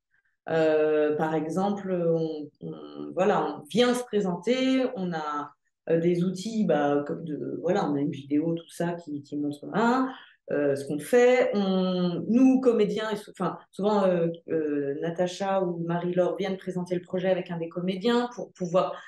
Euh, 0.50 1.16
par 1.18 1.34
exemple, 1.34 1.92
on, 1.92 2.50
voilà, 3.14 3.58
on 3.58 3.64
vient 3.70 3.94
se 3.94 4.04
présenter, 4.04 4.86
on 4.96 5.12
a 5.14 5.52
des 5.90 6.24
outils, 6.24 6.66
bah, 6.66 7.04
de, 7.10 7.60
voilà, 7.62 7.90
on 7.90 7.96
a 7.96 8.00
une 8.00 8.12
vidéo, 8.12 8.54
tout 8.54 8.70
ça 8.70 8.94
qui, 8.94 9.24
qui 9.24 9.36
montre 9.36 9.66
un. 9.74 10.10
Euh, 10.52 10.76
ce 10.76 10.86
qu'on 10.86 10.98
fait. 10.98 11.52
Nous, 11.54 12.60
comédiens, 12.60 13.10
enfin, 13.30 13.60
souvent 13.72 14.06
euh, 14.06 14.30
euh, 14.50 14.96
Natacha 15.00 15.62
ou 15.62 15.84
Marie-Laure 15.86 16.38
viennent 16.38 16.58
présenter 16.58 16.96
le 16.96 17.02
projet 17.02 17.30
avec 17.30 17.52
un 17.52 17.58
des 17.58 17.70
comédiens 17.70 18.30
pour 18.34 18.52
pouvoir 18.54 19.00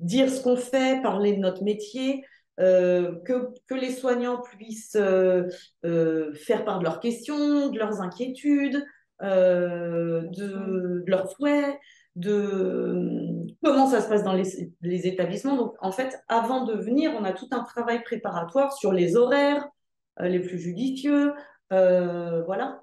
dire 0.00 0.30
ce 0.30 0.42
qu'on 0.42 0.56
fait, 0.56 1.02
parler 1.02 1.34
de 1.34 1.40
notre 1.40 1.64
métier, 1.64 2.24
que, 2.58 3.74
les 3.74 3.90
soignants 3.90 4.40
puissent 4.40 4.96
faire 4.96 6.64
part 6.64 6.78
de 6.78 6.84
leurs 6.84 7.00
questions, 7.00 7.68
de 7.68 7.78
leurs 7.78 8.00
inquiétudes, 8.00 8.82
de, 9.20 11.04
leurs 11.06 11.30
souhaits, 11.30 11.78
de 12.14 13.46
comment 13.62 13.86
ça 13.86 14.00
se 14.00 14.08
passe 14.08 14.22
dans 14.22 14.32
les, 14.32 15.06
établissements. 15.06 15.56
Donc, 15.56 15.74
en 15.80 15.92
fait, 15.92 16.18
avant 16.28 16.64
de 16.64 16.72
venir, 16.74 17.12
on 17.18 17.24
a 17.24 17.32
tout 17.32 17.48
un 17.50 17.64
travail 17.64 18.02
préparatoire 18.02 18.72
sur 18.72 18.92
les 18.92 19.16
horaires, 19.16 19.66
les 20.20 20.40
plus 20.40 20.58
judicieux. 20.58 21.32
Euh, 21.72 22.42
voilà. 22.44 22.82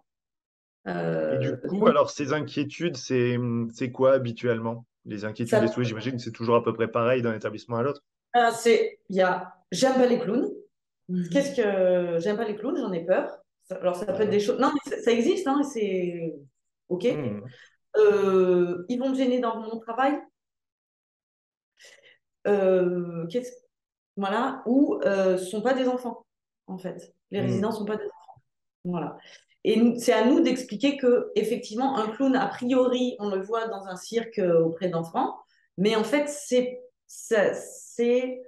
Et 0.85 1.37
du 1.39 1.47
euh, 1.47 1.57
coup, 1.67 1.87
alors 1.87 2.09
ces 2.09 2.33
inquiétudes, 2.33 2.97
c'est 2.97 3.91
quoi 3.91 4.13
habituellement? 4.13 4.85
Les 5.05 5.25
inquiétudes 5.25 5.59
des 5.59 5.67
souhaits, 5.67 5.87
j'imagine 5.87 6.13
que 6.13 6.21
c'est 6.21 6.31
toujours 6.31 6.55
à 6.55 6.63
peu 6.63 6.73
près 6.73 6.89
pareil 6.89 7.21
d'un 7.21 7.33
établissement 7.33 7.77
à 7.77 7.83
l'autre. 7.83 8.01
c'est, 8.53 8.99
il 9.09 9.15
y 9.15 9.21
a, 9.21 9.53
j'aime 9.71 9.95
pas 9.95 10.05
les 10.05 10.19
clowns. 10.19 10.49
Mhm. 11.09 11.29
Qu'est-ce 11.29 11.55
que 11.55 12.19
j'aime 12.19 12.37
pas 12.37 12.45
les 12.45 12.55
clowns 12.55 12.77
J'en 12.77 12.91
ai 12.91 13.05
peur. 13.05 13.29
Alors 13.69 13.95
ça 13.95 14.05
peut 14.05 14.23
être 14.23 14.29
des 14.29 14.39
choses. 14.39 14.59
Non, 14.59 14.71
mais 14.73 14.97
ça, 14.97 15.11
existe, 15.11 15.47
hein, 15.47 15.63
c'est 15.63 16.35
ok. 16.89 17.05
Mhm. 17.05 18.85
ils 18.89 18.99
vont 18.99 19.09
me 19.09 19.15
gêner 19.15 19.39
dans 19.39 19.59
mon 19.59 19.79
travail. 19.79 20.19
qu'est-ce 22.43 23.51
voilà, 24.15 24.61
ou 24.65 24.99
ce 25.03 25.37
sont 25.37 25.61
pas 25.61 25.73
des 25.73 25.87
enfants 25.87 26.25
en 26.67 26.77
fait. 26.77 27.13
Les 27.33 27.41
mm. 27.41 27.45
résidents 27.45 27.69
ne 27.71 27.75
sont 27.75 27.85
pas 27.85 27.97
des 27.97 28.05
enfants. 28.05 28.41
Voilà. 28.85 29.17
Et 29.65 29.97
c'est 29.97 30.13
à 30.13 30.25
nous 30.25 30.41
d'expliquer 30.41 30.97
que 30.97 31.31
effectivement 31.35 31.97
un 31.97 32.09
clown 32.09 32.35
a 32.35 32.47
priori 32.47 33.15
on 33.19 33.29
le 33.29 33.41
voit 33.41 33.67
dans 33.67 33.87
un 33.87 33.95
cirque 33.95 34.39
euh, 34.39 34.61
auprès 34.61 34.89
d'enfants, 34.89 35.37
mais 35.77 35.95
en 35.95 36.03
fait 36.03 36.27
c'est 36.29 36.81
c'est 37.07 38.41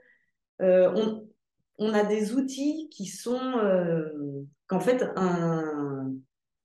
euh, 0.61 0.91
on, 0.95 1.27
on, 1.77 1.93
a 1.93 2.03
des 2.03 2.33
outils 2.33 2.89
qui 2.89 3.05
sont 3.05 3.57
euh, 3.57 4.09
qu'en 4.67 4.79
fait 4.79 5.05
un 5.15 6.11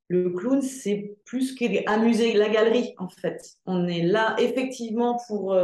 le 0.08 0.30
clown 0.30 0.62
c'est 0.62 1.16
plus 1.24 1.54
qu'amuser 1.54 2.32
la 2.32 2.48
galerie 2.48 2.94
en 2.98 3.08
fait. 3.08 3.40
On 3.66 3.86
est 3.86 4.02
là 4.02 4.34
effectivement 4.38 5.16
pour 5.28 5.56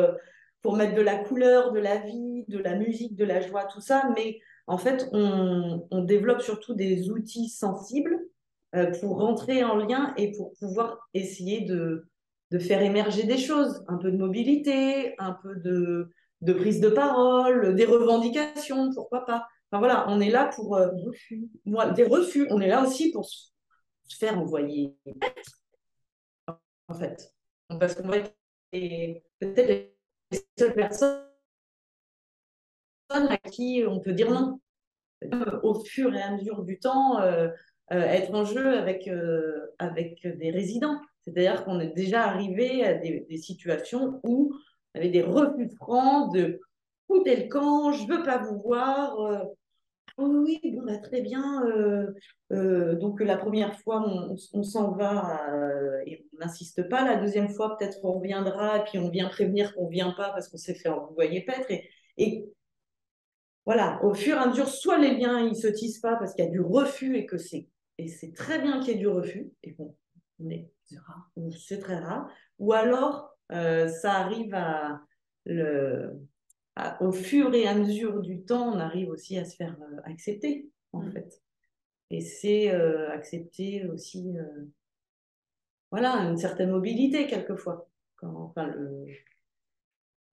pour 0.62 0.76
mettre 0.76 0.94
de 0.94 1.02
la 1.02 1.16
couleur, 1.16 1.72
de 1.72 1.80
la 1.80 1.96
vie, 1.96 2.44
de 2.46 2.58
la 2.58 2.76
musique, 2.76 3.16
de 3.16 3.24
la 3.24 3.40
joie, 3.40 3.64
tout 3.64 3.80
ça, 3.80 4.08
mais 4.14 4.40
en 4.66 4.78
fait, 4.78 5.08
on, 5.12 6.02
développe 6.02 6.40
surtout 6.40 6.74
des 6.74 7.10
outils 7.10 7.48
sensibles 7.48 8.18
euh, 8.74 8.90
pour 9.00 9.18
rentrer 9.18 9.64
en 9.64 9.76
lien 9.76 10.12
et 10.16 10.32
pour 10.32 10.52
pouvoir 10.58 11.08
essayer 11.14 11.62
de, 11.62 12.08
faire 12.60 12.82
émerger 12.82 13.24
des 13.24 13.38
choses, 13.38 13.84
un 13.88 13.96
peu 13.96 14.10
de 14.10 14.16
mobilité, 14.16 15.14
un 15.18 15.36
peu 15.42 15.56
de, 15.56 16.10
prise 16.54 16.80
de 16.80 16.88
parole, 16.88 17.74
des 17.74 17.84
revendications, 17.84 18.92
pourquoi 18.94 19.24
pas. 19.24 19.46
Enfin 19.70 19.80
voilà, 19.80 20.06
on 20.08 20.20
est 20.20 20.30
là 20.30 20.50
pour 20.54 20.76
euh, 20.76 20.90
des 21.94 22.04
refus. 22.04 22.46
On 22.50 22.60
est 22.60 22.68
là 22.68 22.82
aussi 22.82 23.10
pour 23.10 23.28
se 23.28 24.16
faire 24.16 24.38
envoyer 24.38 24.94
en 26.88 26.94
fait, 26.94 27.34
parce 27.68 27.94
qu'on 27.94 28.08
va 28.08 28.18
être 28.18 28.34
peut-être 28.72 29.68
les 29.68 30.46
seules 30.58 30.74
personnes 30.74 31.26
à 33.10 33.36
qui 33.50 33.84
on 33.86 34.00
peut 34.00 34.12
dire 34.12 34.30
non. 34.30 34.60
Au 35.62 35.74
fur 35.82 36.14
et 36.14 36.22
à 36.22 36.36
mesure 36.36 36.62
du 36.62 36.78
temps, 36.78 37.20
euh, 37.20 37.48
euh, 37.92 38.00
être 38.00 38.34
en 38.34 38.44
jeu 38.44 38.76
avec, 38.78 39.08
euh, 39.08 39.72
avec 39.78 40.26
des 40.26 40.50
résidents. 40.50 41.00
C'est-à-dire 41.24 41.64
qu'on 41.64 41.80
est 41.80 41.94
déjà 41.94 42.26
arrivé 42.26 42.84
à 42.84 42.94
des, 42.94 43.26
situations 43.38 44.20
où 44.24 44.52
on 44.94 44.98
avait 44.98 45.08
des 45.08 45.22
refus 45.22 45.70
francs 45.76 46.34
de 46.34 46.60
foutez 47.06 47.44
le 47.44 47.48
camp, 47.48 47.92
je 47.92 48.06
veux 48.06 48.22
pas 48.22 48.38
vous 48.38 48.58
voir. 48.58 49.16
Oh 50.18 50.26
oui, 50.28 50.60
bon, 50.64 50.82
bah, 50.84 50.98
très 50.98 51.20
bien. 51.20 51.62
donc 52.50 53.20
la 53.20 53.36
première 53.36 53.78
fois, 53.80 54.04
on, 54.52 54.62
s'en 54.62 54.92
va 54.92 55.40
et 56.06 56.24
on 56.32 56.38
n'insiste 56.44 56.88
pas. 56.88 57.04
La 57.04 57.16
deuxième 57.16 57.48
fois, 57.48 57.76
peut-être 57.76 57.98
on 58.04 58.18
reviendra 58.18 58.78
et 58.78 58.84
puis 58.84 58.98
on 58.98 59.08
vient 59.08 59.28
prévenir 59.28 59.74
qu'on 59.74 59.86
ne 59.86 59.90
vient 59.90 60.12
pas 60.12 60.30
parce 60.30 60.48
qu'on 60.48 60.58
s'est 60.58 60.74
fait 60.74 60.88
envoyer 60.88 61.40
paître. 61.44 61.70
Et, 61.70 61.88
et 62.18 62.48
voilà, 63.66 64.02
au 64.04 64.14
fur 64.14 64.36
et 64.36 64.38
à 64.38 64.46
mesure, 64.46 64.68
soit 64.68 64.98
les 64.98 65.16
liens 65.16 65.40
ils 65.40 65.56
se 65.56 65.66
tissent 65.66 65.98
pas 65.98 66.16
parce 66.16 66.34
qu'il 66.34 66.44
y 66.44 66.48
a 66.48 66.50
du 66.50 66.60
refus 66.60 67.16
et 67.16 67.26
que 67.26 67.36
c'est 67.36 67.68
et 67.98 68.08
c'est 68.08 68.32
très 68.32 68.60
bien 68.60 68.80
qu'il 68.80 68.90
y 68.90 68.96
ait 68.96 69.00
du 69.00 69.08
refus 69.08 69.50
et 69.62 69.72
bon, 69.72 69.94
c'est 71.50 71.80
très 71.80 71.98
rare, 71.98 72.30
ou 72.58 72.72
alors 72.72 73.36
euh, 73.52 73.88
ça 73.88 74.14
arrive 74.14 74.54
à 74.54 75.00
le 75.44 76.12
au 77.00 77.10
fur 77.10 77.54
et 77.54 77.66
à 77.66 77.74
mesure 77.74 78.20
du 78.20 78.42
temps, 78.42 78.74
on 78.74 78.78
arrive 78.78 79.08
aussi 79.08 79.38
à 79.38 79.46
se 79.46 79.56
faire 79.56 79.76
euh, 79.80 80.00
accepter 80.04 80.68
en 80.92 81.02
mm. 81.02 81.12
fait. 81.12 81.42
Et 82.10 82.20
c'est 82.20 82.70
euh, 82.70 83.10
accepter 83.10 83.86
aussi 83.86 84.36
voilà 85.90 86.12
une 86.28 86.36
certaine 86.36 86.70
mobilité 86.70 87.26
quelquefois. 87.26 87.88
Quand, 88.16 88.34
enfin, 88.34 88.66
le... 88.66 89.06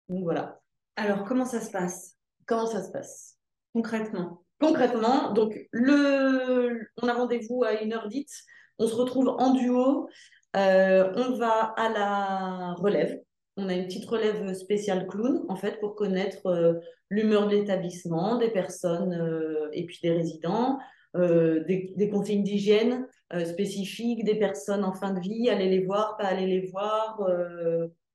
Donc 0.08 0.22
voilà. 0.24 0.60
Alors, 0.96 1.24
comment 1.24 1.44
ça 1.44 1.60
se 1.60 1.70
passe? 1.70 2.19
Comment 2.50 2.66
ça 2.66 2.82
se 2.82 2.90
passe? 2.90 3.36
Concrètement 3.72 4.42
Concrètement, 4.58 5.32
donc 5.32 5.56
le, 5.70 6.84
on 7.00 7.06
a 7.06 7.14
rendez-vous 7.14 7.62
à 7.62 7.80
une 7.80 7.92
heure 7.92 8.08
dite, 8.08 8.32
on 8.80 8.88
se 8.88 8.94
retrouve 8.96 9.28
en 9.28 9.54
duo, 9.54 10.08
euh, 10.56 11.12
on 11.14 11.36
va 11.36 11.72
à 11.76 11.88
la 11.88 12.74
relève. 12.74 13.20
On 13.56 13.68
a 13.68 13.74
une 13.74 13.84
petite 13.84 14.04
relève 14.04 14.52
spéciale 14.54 15.06
clown, 15.06 15.44
en 15.48 15.54
fait, 15.54 15.78
pour 15.78 15.94
connaître 15.94 16.44
euh, 16.48 16.74
l'humeur 17.08 17.46
de 17.46 17.54
l'établissement, 17.54 18.36
des 18.36 18.50
personnes 18.50 19.12
euh, 19.12 19.68
et 19.72 19.86
puis 19.86 20.00
des 20.02 20.10
résidents, 20.10 20.76
des, 21.14 21.92
des, 21.96 22.10
consignes 22.10 22.42
d'hygiène 22.42 23.06
spécifiques, 23.44 24.24
des 24.24 24.40
personnes 24.40 24.84
en 24.84 24.92
fin 24.92 25.12
de 25.12 25.20
vie, 25.20 25.48
aller 25.50 25.68
les 25.68 25.84
voir, 25.84 26.16
pas 26.16 26.24
aller 26.24 26.46
les 26.46 26.66
voir. 26.66 27.20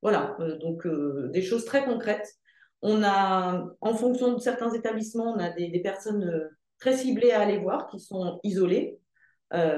voilà, 0.02 0.38
donc 0.60 0.86
des 1.32 1.42
choses 1.42 1.64
très 1.64 1.86
concrètes. 1.86 2.38
On 2.82 3.04
a, 3.04 3.66
en 3.82 3.94
fonction 3.96 4.34
de 4.34 4.40
certains 4.40 4.72
établissements, 4.74 5.34
on 5.34 5.40
a 5.40 5.50
des, 5.50 5.70
des 5.70 5.82
personnes 5.82 6.50
très 6.80 6.98
ciblées 6.98 7.32
à 7.32 7.42
aller 7.42 7.58
voir 7.58 7.88
qui 7.88 8.00
sont 8.00 8.40
isolées, 8.44 9.00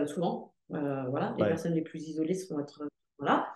souvent. 0.08 0.54
Euh, 0.74 1.04
voilà, 1.10 1.34
les 1.38 1.46
personnes 1.46 1.74
les 1.74 1.82
plus 1.82 2.08
isolées 2.08 2.38
vont 2.50 2.60
être. 2.60 2.84
Voilà. 3.20 3.48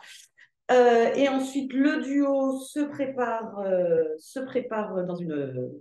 Euh, 0.71 1.13
et 1.15 1.27
ensuite, 1.27 1.73
le 1.73 2.01
duo 2.01 2.57
se 2.59 2.79
prépare, 2.79 3.59
euh, 3.59 4.05
se 4.17 4.39
prépare 4.39 5.05
dans 5.05 5.15
une, 5.15 5.71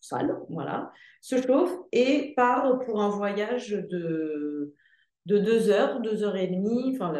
salle, 0.00 0.38
voilà, 0.48 0.92
se 1.20 1.42
chauffe 1.42 1.76
et 1.92 2.32
part 2.36 2.78
pour 2.80 3.02
un 3.02 3.08
voyage 3.08 3.70
de, 3.70 4.74
de 5.26 5.38
deux 5.38 5.70
heures, 5.70 6.00
deux 6.00 6.22
heures 6.22 6.36
et 6.36 6.46
demie. 6.46 6.92
Enfin, 6.94 7.12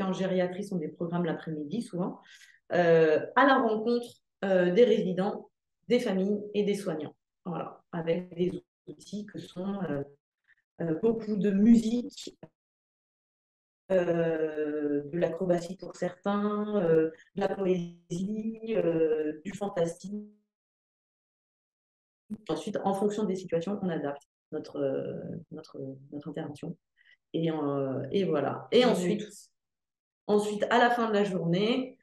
en 0.00 0.12
gériatrie, 0.12 0.64
sont 0.64 0.76
des 0.76 0.88
programmes 0.88 1.24
l'après-midi 1.24 1.82
souvent, 1.82 2.20
à 2.70 3.46
la 3.46 3.58
rencontre 3.58 4.23
des 4.44 4.84
résidents, 4.84 5.50
des 5.88 6.00
familles 6.00 6.40
et 6.54 6.64
des 6.64 6.74
soignants. 6.74 7.14
Voilà, 7.44 7.82
avec 7.92 8.34
des 8.34 8.64
outils 8.86 9.26
que 9.26 9.38
sont 9.38 9.78
beaucoup 11.02 11.36
de 11.36 11.50
musique, 11.50 12.36
euh, 13.90 15.02
de 15.12 15.18
l'acrobatie 15.18 15.76
pour 15.76 15.94
certains, 15.94 16.82
euh, 16.82 17.10
de 17.34 17.40
la 17.40 17.48
poésie, 17.54 18.74
euh, 18.76 19.42
du 19.44 19.52
fantastique. 19.52 20.32
Ensuite, 22.48 22.78
en 22.82 22.94
fonction 22.94 23.24
des 23.24 23.36
situations, 23.36 23.78
on 23.82 23.90
adapte 23.90 24.22
notre, 24.52 24.80
notre, 25.50 25.78
notre 26.12 26.28
intervention. 26.30 26.78
Et, 27.34 27.50
et 28.10 28.24
voilà. 28.24 28.68
Et 28.72 28.86
ensuite, 28.86 29.26
ensuite, 30.26 30.64
à 30.70 30.78
la 30.78 30.90
fin 30.90 31.08
de 31.08 31.12
la 31.12 31.24
journée, 31.24 31.98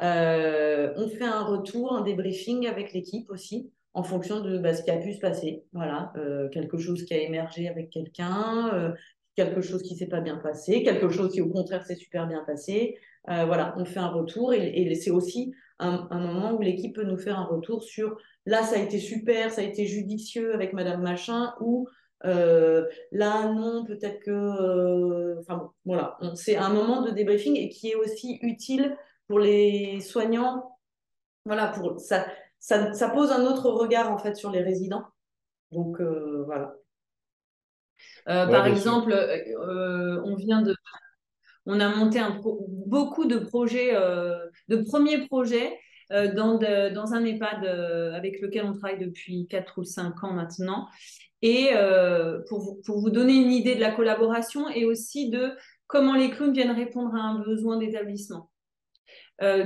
on 0.00 1.08
fait 1.08 1.24
un 1.24 1.44
retour, 1.44 1.92
un 1.92 2.02
débriefing 2.02 2.66
avec 2.66 2.92
l'équipe 2.92 3.30
aussi, 3.30 3.70
en 3.94 4.02
fonction 4.02 4.40
de 4.40 4.58
bah, 4.58 4.74
ce 4.74 4.82
qui 4.82 4.90
a 4.90 4.96
pu 4.96 5.12
se 5.12 5.20
passer. 5.20 5.64
Voilà, 5.72 6.12
quelque 6.52 6.78
chose 6.78 7.04
qui 7.04 7.14
a 7.14 7.18
émergé 7.18 7.68
avec 7.68 7.90
quelqu'un, 7.90 8.94
quelque 9.36 9.60
chose 9.60 9.82
qui 9.82 9.96
s'est 9.96 10.08
pas 10.08 10.20
bien 10.20 10.36
passé, 10.36 10.82
quelque 10.82 11.08
chose 11.08 11.32
qui 11.32 11.40
au 11.40 11.48
contraire 11.48 11.84
s'est 11.84 11.96
super 11.96 12.26
bien 12.26 12.42
passé. 12.46 12.98
Euh, 13.28 13.44
voilà, 13.44 13.74
on 13.76 13.84
fait 13.84 13.98
un 13.98 14.08
retour 14.08 14.52
et, 14.54 14.94
c'est 14.94 15.10
aussi 15.10 15.54
un, 15.78 16.08
moment 16.10 16.52
où 16.52 16.60
l'équipe 16.60 16.94
peut 16.94 17.04
nous 17.04 17.18
faire 17.18 17.38
un 17.38 17.44
retour 17.44 17.82
sur 17.82 18.18
là 18.46 18.62
ça 18.62 18.76
a 18.76 18.78
été 18.82 18.98
super, 18.98 19.50
ça 19.50 19.62
a 19.62 19.64
été 19.64 19.86
judicieux 19.86 20.54
avec 20.54 20.72
Madame 20.72 21.02
Machin 21.02 21.54
ou 21.60 21.88
euh, 22.26 22.86
là 23.12 23.50
non 23.52 23.84
peut-être 23.84 24.20
que, 24.20 24.30
euh, 24.30 25.38
enfin 25.40 25.56
bon, 25.56 25.70
voilà, 25.84 26.18
c'est 26.34 26.56
un 26.56 26.70
moment 26.70 27.02
de 27.02 27.10
débriefing 27.10 27.56
et 27.56 27.68
qui 27.68 27.90
est 27.90 27.94
aussi 27.94 28.38
utile 28.42 28.96
pour 29.30 29.38
les 29.38 30.00
soignants. 30.00 30.76
Voilà, 31.46 31.68
pour 31.68 32.00
ça, 32.00 32.26
ça, 32.58 32.92
ça 32.92 33.08
pose 33.08 33.30
un 33.30 33.46
autre 33.46 33.70
regard 33.70 34.10
en 34.12 34.18
fait 34.18 34.34
sur 34.34 34.50
les 34.50 34.60
résidents. 34.60 35.04
Donc 35.70 36.00
voilà. 36.00 36.74
Euh, 38.28 38.46
par 38.46 38.66
exemple, 38.66 39.12
euh, 39.12 39.38
euh, 39.58 40.22
on 40.24 40.34
vient 40.34 40.62
de, 40.62 40.74
on 41.66 41.80
a 41.80 41.94
monté 41.94 42.18
un 42.18 42.40
beaucoup 42.86 43.26
de 43.26 43.38
projets, 43.38 43.92
de 44.68 44.76
premiers 44.76 45.26
projets 45.26 45.78
dans, 46.10 46.58
dans, 46.58 47.14
un 47.14 47.24
EHPAD 47.24 47.64
avec 48.14 48.40
lequel 48.40 48.64
on 48.64 48.72
travaille 48.72 48.98
depuis 48.98 49.46
4 49.48 49.78
ou 49.78 49.84
5 49.84 50.24
ans 50.24 50.32
maintenant. 50.32 50.88
Et 51.42 51.70
pour, 52.48 52.60
vous, 52.60 52.80
pour 52.84 53.00
vous 53.00 53.10
donner 53.10 53.34
une 53.34 53.52
idée 53.52 53.74
de 53.74 53.80
la 53.80 53.92
collaboration 53.92 54.68
et 54.68 54.84
aussi 54.84 55.30
de 55.30 55.52
comment 55.86 56.14
les 56.14 56.30
clowns 56.30 56.52
viennent 56.52 56.70
répondre 56.70 57.14
à 57.14 57.20
un 57.20 57.38
besoin 57.40 57.76
d'établissement, 57.76 58.49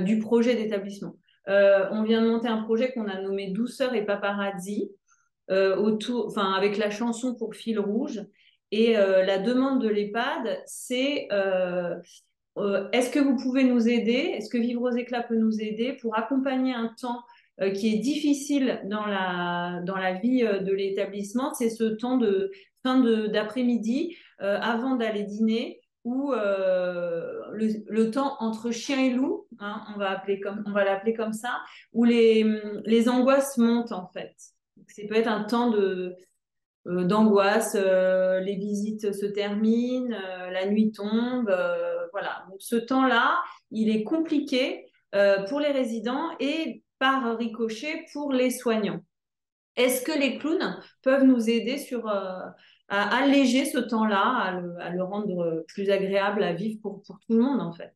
du 0.01 0.19
projet 0.19 0.55
d'établissement. 0.55 1.15
on 1.47 2.03
vient 2.03 2.21
de 2.21 2.29
monter 2.29 2.47
un 2.47 2.63
projet 2.63 2.91
qu'on 2.93 3.07
a 3.07 3.19
nommé 3.19 3.51
Douceur 3.51 3.93
et 3.93 4.05
Paparazzi, 4.05 4.91
autour, 5.49 6.27
enfin, 6.27 6.53
avec 6.53 6.77
la 6.77 6.89
chanson 6.89 7.35
pour 7.35 7.55
fil 7.55 7.79
rouge. 7.79 8.21
Et 8.71 8.97
euh, 8.97 9.23
la 9.23 9.37
demande 9.37 9.81
de 9.81 9.87
l'EHPAD, 9.87 10.61
c'est 10.65 11.27
euh, 11.31 11.95
euh, 12.57 12.89
est-ce 12.91 13.09
que 13.09 13.19
vous 13.19 13.37
pouvez 13.37 13.63
nous 13.63 13.87
aider? 13.87 14.33
Est-ce 14.35 14.49
que 14.49 14.57
Vivre 14.57 14.81
aux 14.81 14.95
éclats 14.95 15.23
peut 15.23 15.37
nous 15.37 15.61
aider 15.61 15.93
pour 16.01 16.17
accompagner 16.17 16.73
un 16.73 16.93
temps 16.99 17.21
qui 17.73 17.93
est 17.93 17.99
difficile 17.99 18.81
dans 18.83 19.05
la, 19.05 19.81
dans 19.85 19.95
la 19.95 20.15
vie 20.15 20.41
de 20.41 20.73
l'établissement? 20.73 21.53
C'est 21.53 21.69
ce 21.69 21.85
temps 21.85 22.17
de 22.17 22.51
fin 22.83 22.99
d'après-midi 23.29 24.17
avant 24.39 24.95
d'aller 24.95 25.23
dîner 25.23 25.79
ou 26.05 26.31
le, 26.31 28.09
temps 28.11 28.37
entre 28.39 28.71
chien 28.71 28.99
et 28.99 29.09
loup, 29.09 29.47
hein, 29.59 29.81
on 29.93 29.99
va 29.99 30.13
l'appeler 30.85 31.13
comme 31.13 31.33
ça, 31.33 31.61
où 31.91 32.05
les, 32.05 33.09
angoisses 33.09 33.57
montent 33.57 33.91
en 33.91 34.07
fait. 34.07 34.33
Ça 34.87 35.01
peut 35.09 35.15
être 35.15 35.27
un 35.27 35.43
temps 35.43 35.69
de, 35.69 36.15
euh, 36.87 37.03
d'angoisse, 37.03 37.75
euh, 37.79 38.39
les 38.41 38.55
visites 38.55 39.11
se 39.11 39.25
terminent, 39.25 40.15
euh, 40.15 40.51
la 40.51 40.67
nuit 40.67 40.91
tombe, 40.91 41.53
voilà. 42.11 42.45
Donc 42.49 42.57
ce 42.59 42.75
temps-là, 42.75 43.41
il 43.71 43.89
est 43.89 44.03
compliqué 44.03 44.85
pour 45.47 45.61
les 45.61 45.71
résidents 45.71 46.29
et 46.41 46.83
par 46.99 47.37
ricochet 47.37 48.05
pour 48.11 48.33
les 48.33 48.51
soignants. 48.51 48.99
Est-ce 49.77 50.03
que 50.03 50.11
les 50.11 50.37
clowns 50.37 50.77
peuvent 51.03 51.23
nous 51.23 51.49
aider 51.49 51.77
sur, 51.77 52.11
à 52.87 53.17
alléger 53.17 53.65
ce 53.65 53.79
temps-là, 53.79 54.61
à, 54.79 54.89
le, 54.91 55.03
rendre 55.03 55.63
plus 55.67 55.89
agréable 55.89 56.43
à 56.43 56.53
vivre 56.53 56.79
pour, 56.81 57.01
tout 57.05 57.17
le 57.29 57.39
monde 57.39 57.59
en 57.59 57.71
fait 57.73 57.93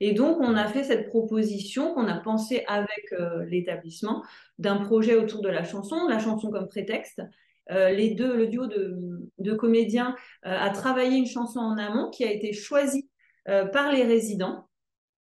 Et 0.00 0.12
donc 0.12 0.38
on 0.40 0.54
a 0.56 0.66
fait 0.66 0.84
cette 0.84 1.08
proposition 1.08 1.92
qu'on 1.94 2.08
a 2.08 2.18
pensée 2.18 2.64
avec 2.66 3.14
l'établissement 3.48 4.22
d'un 4.58 4.76
projet 4.76 5.16
autour 5.16 5.42
de 5.42 5.48
la 5.48 5.64
chanson, 5.64 6.08
la 6.08 6.18
chanson 6.18 6.50
comme 6.50 6.68
prétexte, 6.68 7.20
euh, 7.70 7.90
les 7.90 8.10
deux, 8.14 8.36
le 8.36 8.46
duo 8.46 8.66
de, 8.66 9.52
comédiens 9.54 10.16
euh, 10.46 10.56
a 10.56 10.70
travaillé 10.70 11.16
une 11.16 11.26
chanson 11.26 11.60
en 11.60 11.78
amont 11.78 12.10
qui 12.10 12.24
a 12.24 12.32
été 12.32 12.52
choisie 12.52 13.08
euh, 13.48 13.66
par 13.66 13.92
les 13.92 14.02
résidents. 14.02 14.66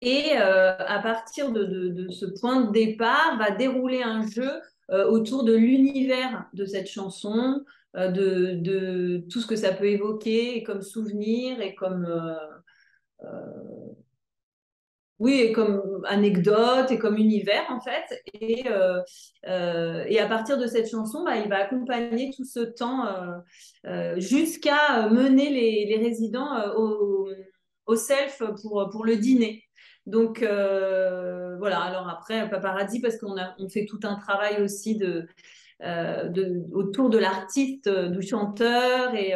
Et 0.01 0.33
à 0.33 0.99
partir 1.01 1.51
de, 1.51 2.07
ce 2.11 2.25
point 2.39 2.61
de 2.61 2.71
départ, 2.71 3.37
va 3.39 3.49
dérouler 3.49 4.03
un 4.03 4.27
jeu 4.27 4.51
autour 5.09 5.45
de 5.45 5.55
l'univers 5.55 6.45
de 6.53 6.65
cette 6.65 6.87
chanson, 6.87 7.63
de, 7.95 9.25
tout 9.31 9.39
ce 9.39 9.47
que 9.47 9.55
ça 9.55 9.73
peut 9.73 9.87
évoquer 9.87 10.63
comme 10.63 10.81
souvenir 10.81 11.61
et 11.61 11.75
comme 11.75 12.05
oui, 15.19 15.39
et 15.39 15.51
comme 15.53 16.01
anecdote 16.05 16.91
et 16.91 16.99
comme 16.99 17.15
univers 17.17 17.65
en 17.69 17.79
fait. 17.79 18.21
Et, 18.33 18.69
euh, 18.69 19.01
euh, 19.47 20.03
et 20.07 20.19
à 20.19 20.27
partir 20.27 20.57
de 20.57 20.67
cette 20.67 20.89
chanson, 20.89 21.23
bah, 21.23 21.37
il 21.37 21.49
va 21.49 21.57
accompagner 21.57 22.31
tout 22.35 22.43
ce 22.43 22.59
temps 22.59 23.05
euh, 23.85 24.19
jusqu'à 24.19 25.07
mener 25.09 25.49
les, 25.49 25.85
les 25.85 25.97
résidents 25.97 26.75
au, 26.75 27.29
au, 27.85 27.95
self 27.95 28.43
pour, 28.61 28.89
pour 28.91 29.05
le 29.05 29.15
dîner. 29.15 29.63
Donc 30.05 30.39
voilà, 30.41 31.79
alors 31.81 32.09
après, 32.09 32.49
paparazzi, 32.49 32.99
parce 32.99 33.17
qu'on 33.17 33.35
on 33.57 33.69
fait 33.69 33.85
tout 33.85 33.99
un 34.03 34.15
travail 34.15 34.61
aussi 34.61 34.97
de, 34.97 35.27
de 35.81 36.63
autour 36.73 37.09
de 37.09 37.17
l'artiste, 37.17 37.89
du 37.89 38.21
chanteur, 38.21 39.13
et, 39.15 39.33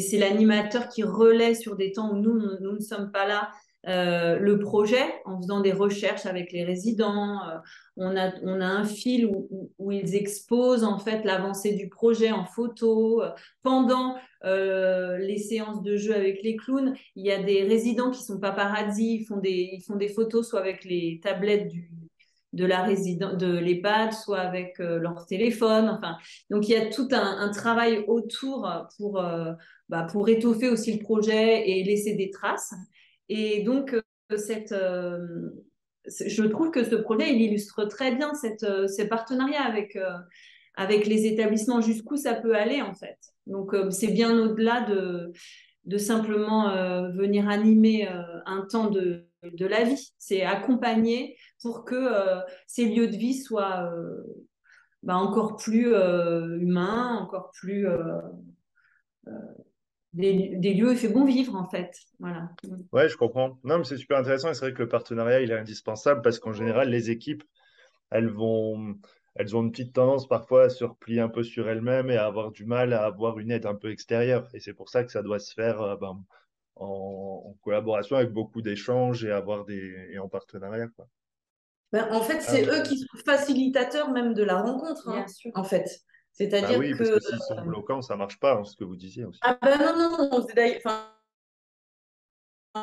c'est 0.00 0.18
l'animateur 0.18 0.88
qui 0.88 1.02
relaie 1.02 1.54
sur 1.54 1.76
des 1.76 1.92
temps 1.92 2.12
où 2.12 2.16
nous, 2.16 2.38
nous 2.60 2.72
ne 2.72 2.80
sommes 2.80 3.10
pas 3.10 3.26
là. 3.26 3.50
Euh, 3.88 4.40
le 4.40 4.58
projet 4.58 5.04
en 5.26 5.40
faisant 5.40 5.60
des 5.60 5.72
recherches 5.72 6.26
avec 6.26 6.50
les 6.50 6.64
résidents. 6.64 7.38
Euh, 7.48 7.58
on, 7.96 8.16
a, 8.16 8.32
on 8.42 8.60
a 8.60 8.66
un 8.66 8.84
fil 8.84 9.26
où, 9.26 9.92
ils 9.92 10.16
exposent 10.16 10.82
en 10.82 10.98
fait 10.98 11.24
l'avancée 11.24 11.72
du 11.74 11.88
projet 11.88 12.32
en 12.32 12.44
photo. 12.44 13.22
Pendant 13.62 14.16
euh, 14.44 15.18
les 15.18 15.38
séances 15.38 15.82
de 15.82 15.96
jeu 15.96 16.14
avec 16.14 16.42
les 16.42 16.56
clowns, 16.56 16.96
il 17.14 17.24
y 17.24 17.30
a 17.30 17.40
des 17.40 17.62
résidents 17.62 18.10
qui 18.10 18.24
sont 18.24 18.40
paparazzi, 18.40 19.18
ils 19.20 19.24
font 19.24 19.38
des, 19.38 19.70
ils 19.72 19.82
font 19.82 19.96
des 19.96 20.08
photos 20.08 20.48
soit 20.48 20.60
avec 20.60 20.84
les 20.84 21.20
tablettes 21.22 21.68
du, 21.68 21.88
de 22.56 22.64
la 22.64 22.82
résidence, 22.82 23.36
de 23.36 23.58
l'EHPAD, 23.58 24.12
soit 24.12 24.40
avec 24.40 24.78
leur 24.78 25.26
téléphone. 25.26 25.88
Enfin, 25.88 26.16
donc 26.50 26.68
il 26.68 26.72
y 26.72 26.76
a 26.76 26.86
tout 26.86 27.08
un, 27.12 27.50
travail 27.50 28.04
autour 28.08 28.68
pour, 28.96 29.22
bah, 29.88 30.06
pour 30.10 30.28
étoffer 30.28 30.68
aussi 30.68 30.94
le 30.94 30.98
projet 30.98 31.68
et 31.68 31.84
laisser 31.84 32.14
des 32.14 32.30
traces. 32.30 32.74
Et 33.28 33.62
donc, 33.62 33.94
euh, 33.94 34.36
cette, 34.36 34.72
euh, 34.72 35.50
je 36.06 36.42
trouve 36.44 36.70
que 36.70 36.84
ce 36.84 36.94
projet, 36.94 37.34
il 37.34 37.40
illustre 37.42 37.84
très 37.84 38.14
bien 38.14 38.34
cette, 38.34 38.66
ces 38.88 39.08
partenariats 39.08 39.64
avec, 39.64 39.98
avec 40.74 41.06
les 41.06 41.26
établissements, 41.26 41.80
jusqu'où 41.80 42.16
ça 42.16 42.34
peut 42.34 42.54
aller 42.54 42.80
en 42.80 42.94
fait. 42.94 43.18
Donc 43.46 43.74
c'est 43.90 44.12
bien 44.12 44.38
au-delà 44.38 44.82
de, 44.82 45.32
de 45.84 45.98
simplement 45.98 46.70
venir 47.12 47.48
animer 47.48 48.06
un 48.46 48.66
temps 48.70 48.88
de, 48.88 49.26
de 49.42 49.66
la 49.66 49.82
vie. 49.82 50.12
C'est 50.18 50.42
accompagner 50.42 51.36
pour 51.66 51.84
que 51.84 52.08
ces 52.66 52.86
lieux 52.86 53.08
de 53.08 53.16
vie 53.16 53.34
soient 53.34 53.92
bah, 55.02 55.16
encore 55.16 55.56
plus 55.56 55.88
humains, 55.88 57.18
encore 57.20 57.50
plus 57.50 57.86
des, 60.16 60.74
lieux 60.74 60.88
où 60.88 60.92
il 60.92 60.98
fait 60.98 61.08
bon 61.08 61.24
vivre, 61.24 61.54
en 61.54 61.68
fait. 61.68 61.98
Voilà. 62.18 62.50
Ouais, 62.92 63.08
je 63.08 63.16
comprends. 63.16 63.58
Non, 63.64 63.78
mais 63.78 63.84
c'est 63.84 63.96
super 63.96 64.18
intéressant 64.18 64.50
et 64.50 64.54
c'est 64.54 64.60
vrai 64.60 64.72
que 64.72 64.82
le 64.82 64.88
partenariat, 64.88 65.40
il 65.40 65.50
est 65.50 65.58
indispensable 65.58 66.22
parce 66.22 66.38
qu'en 66.38 66.52
général, 66.52 66.88
les 66.88 67.10
équipes, 67.10 67.44
elles 68.10 68.28
vont, 68.28 68.96
elles 69.34 69.54
ont 69.56 69.62
une 69.62 69.72
petite 69.72 69.92
tendance 69.92 70.26
parfois 70.26 70.64
à 70.64 70.68
se 70.70 70.84
replier 70.84 71.20
un 71.20 71.28
peu 71.28 71.42
sur 71.42 71.68
elles-mêmes 71.68 72.10
et 72.10 72.16
à 72.16 72.26
avoir 72.26 72.50
du 72.50 72.64
mal 72.64 72.92
à 72.92 73.04
avoir 73.04 73.38
une 73.38 73.50
aide 73.50 73.66
un 73.66 73.74
peu 73.74 73.90
extérieure. 73.90 74.48
Et 74.54 74.60
c'est 74.60 74.74
pour 74.74 74.88
ça 74.88 75.04
que 75.04 75.12
ça 75.12 75.22
doit 75.22 75.38
se 75.38 75.52
faire 75.52 75.80
euh, 75.82 75.96
ben, 75.96 76.22
en, 76.76 77.54
collaboration 77.62 78.16
avec 78.16 78.32
beaucoup 78.32 78.62
d'échanges 78.62 79.24
et 79.24 79.30
avoir 79.30 79.64
des 79.64 80.08
et 80.10 80.18
en 80.18 80.28
partenariat, 80.28 80.88
quoi. 80.88 81.08
Ben, 81.92 82.08
en 82.12 82.20
fait, 82.20 82.40
c'est 82.40 82.68
ah, 82.68 82.74
eux 82.74 82.82
qui 82.82 82.98
sont 82.98 83.18
facilitateurs 83.24 84.10
même 84.10 84.34
de 84.34 84.42
la 84.42 84.60
rencontre, 84.60 85.08
hein, 85.08 85.24
en 85.54 85.64
fait. 85.64 86.00
C'est-à-dire 86.32 86.78
bah 86.78 86.78
oui, 86.78 86.92
que. 86.92 86.98
Parce 86.98 87.10
que 87.10 87.20
s'ils 87.20 87.38
sont 87.40 87.62
bloquants, 87.62 88.02
ça 88.02 88.14
ne 88.14 88.18
marche 88.18 88.38
pas, 88.38 88.54
hein, 88.54 88.64
ce 88.64 88.76
que 88.76 88.84
vous 88.84 88.96
disiez 88.96 89.24
aussi. 89.24 89.40
Ah 89.42 89.58
ben 89.62 89.78
non, 89.78 89.96
non, 89.96 90.28
non. 90.30 90.46
Enfin, 90.76 91.12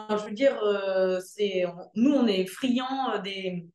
je 0.10 0.26
veux 0.26 0.32
dire, 0.32 0.58
euh, 0.63 1.20
c'est 1.20 1.66
nous, 1.96 2.13
on 2.13 2.26
est 2.28 2.46
friands 2.48 3.12
euh, 3.13 3.20
des 3.20 3.68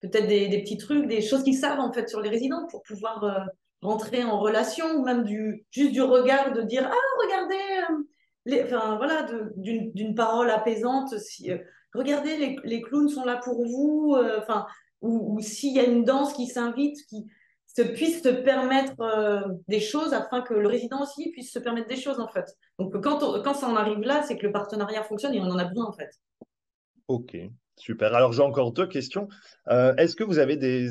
peut-être 0.00 0.26
des, 0.26 0.48
des, 0.48 0.62
petits 0.62 0.76
trucs, 0.76 1.06
des 1.06 1.22
choses 1.22 1.44
qu'ils 1.44 1.56
savent 1.56 1.78
en 1.78 1.92
fait 1.92 2.08
sur 2.08 2.20
les 2.20 2.28
résidents 2.28 2.66
pour 2.66 2.82
pouvoir 2.82 3.22
euh, 3.24 3.38
rentrer 3.80 4.24
en 4.24 4.38
relation, 4.38 4.84
ou 4.96 5.04
même 5.04 5.22
du 5.22 5.64
juste 5.70 5.92
du 5.92 6.02
regard 6.02 6.52
de 6.52 6.62
dire 6.62 6.90
ah 6.92 7.24
regardez, 7.24 8.04
les, 8.44 8.64
enfin 8.64 8.96
voilà, 8.96 9.26
d'une 9.56 10.14
parole 10.14 10.50
apaisante. 10.50 11.16
Si, 11.18 11.50
regardez, 11.94 12.58
les, 12.64 12.82
clowns 12.82 13.08
sont 13.08 13.24
là 13.24 13.36
pour 13.36 13.66
vous. 13.66 14.16
Enfin, 14.38 14.66
ou, 15.02 15.40
s'il 15.40 15.74
y 15.74 15.80
a 15.80 15.84
une 15.84 16.04
danse 16.04 16.32
qui 16.32 16.46
s'invite, 16.46 16.96
qui 17.08 17.26
se 17.66 17.82
puisse 17.82 18.22
se 18.22 18.28
permettre 18.28 19.00
euh, 19.00 19.40
des 19.68 19.80
choses 19.80 20.12
afin 20.12 20.42
que 20.42 20.54
le 20.54 20.68
résident 20.68 21.02
aussi 21.02 21.30
puisse 21.30 21.52
se 21.52 21.58
permettre 21.58 21.88
des 21.88 21.96
choses 21.96 22.20
en 22.20 22.28
fait. 22.28 22.44
Donc 22.78 23.00
quand, 23.02 23.42
quand 23.42 23.54
ça 23.54 23.68
en 23.68 23.76
arrive 23.76 24.00
là, 24.00 24.22
c'est 24.22 24.36
que 24.36 24.46
le 24.46 24.52
partenariat 24.52 25.02
fonctionne 25.02 25.34
et 25.34 25.40
on 25.40 25.44
en 25.44 25.58
a 25.58 25.64
besoin 25.64 25.86
en 25.86 25.92
fait. 25.92 26.10
Ok, 27.08 27.36
super. 27.76 28.14
Alors 28.14 28.32
j'ai 28.32 28.42
encore 28.42 28.72
deux 28.72 28.86
questions. 28.86 29.28
Euh, 29.68 29.94
est-ce 29.96 30.16
que 30.16 30.24
vous 30.24 30.38
avez 30.38 30.56
des, 30.56 30.88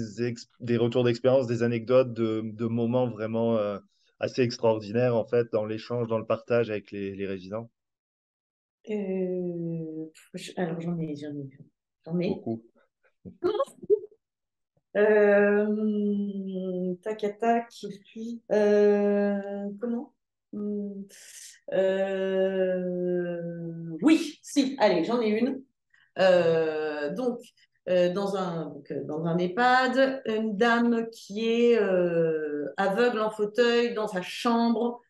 des 0.60 0.78
retours 0.78 1.04
d'expérience, 1.04 1.48
des 1.48 1.64
anecdotes 1.64 2.14
de, 2.14 2.42
de 2.44 2.66
moments 2.66 3.08
vraiment 3.08 3.58
euh, 3.58 3.78
assez 4.20 4.42
extraordinaires 4.42 5.16
en 5.16 5.26
fait 5.26 5.48
dans 5.52 5.66
l'échange, 5.66 6.08
dans 6.08 6.20
le 6.20 6.26
partage 6.26 6.70
avec 6.72 6.92
les 6.92 7.28
résidents? 7.28 7.70
Alors 10.58 10.82
j'en 10.82 10.98
ai, 11.00 11.15
j'en 11.15 11.30
ai. 11.30 11.50
J'en 12.06 12.20
ai. 12.20 12.30
Beaucoup. 12.30 12.62
Euh, 14.98 16.94
tac 17.02 17.24
à 17.24 17.30
tac. 17.30 17.70
Euh, 18.52 19.70
comment? 19.80 20.13
Euh, 21.74 22.88
Oui, 24.02 24.39
si, 24.41 24.76
allez, 24.80 25.04
j'en 25.04 25.22
ai 25.22 25.30
une. 25.30 25.63
donc, 27.15 27.39
dans 27.88 28.36
un, 28.36 28.76
dans 29.06 29.26
un 29.26 29.38
EHPAD, 29.38 30.24
une 30.26 30.58
dame 30.58 31.08
qui 31.12 31.48
est 31.48 31.78
aveugle 32.78 33.22
en 33.22 33.32
fauteuil 33.32 33.94
dans 33.94 34.08
sa 34.08 34.22
chambre, 34.22 35.02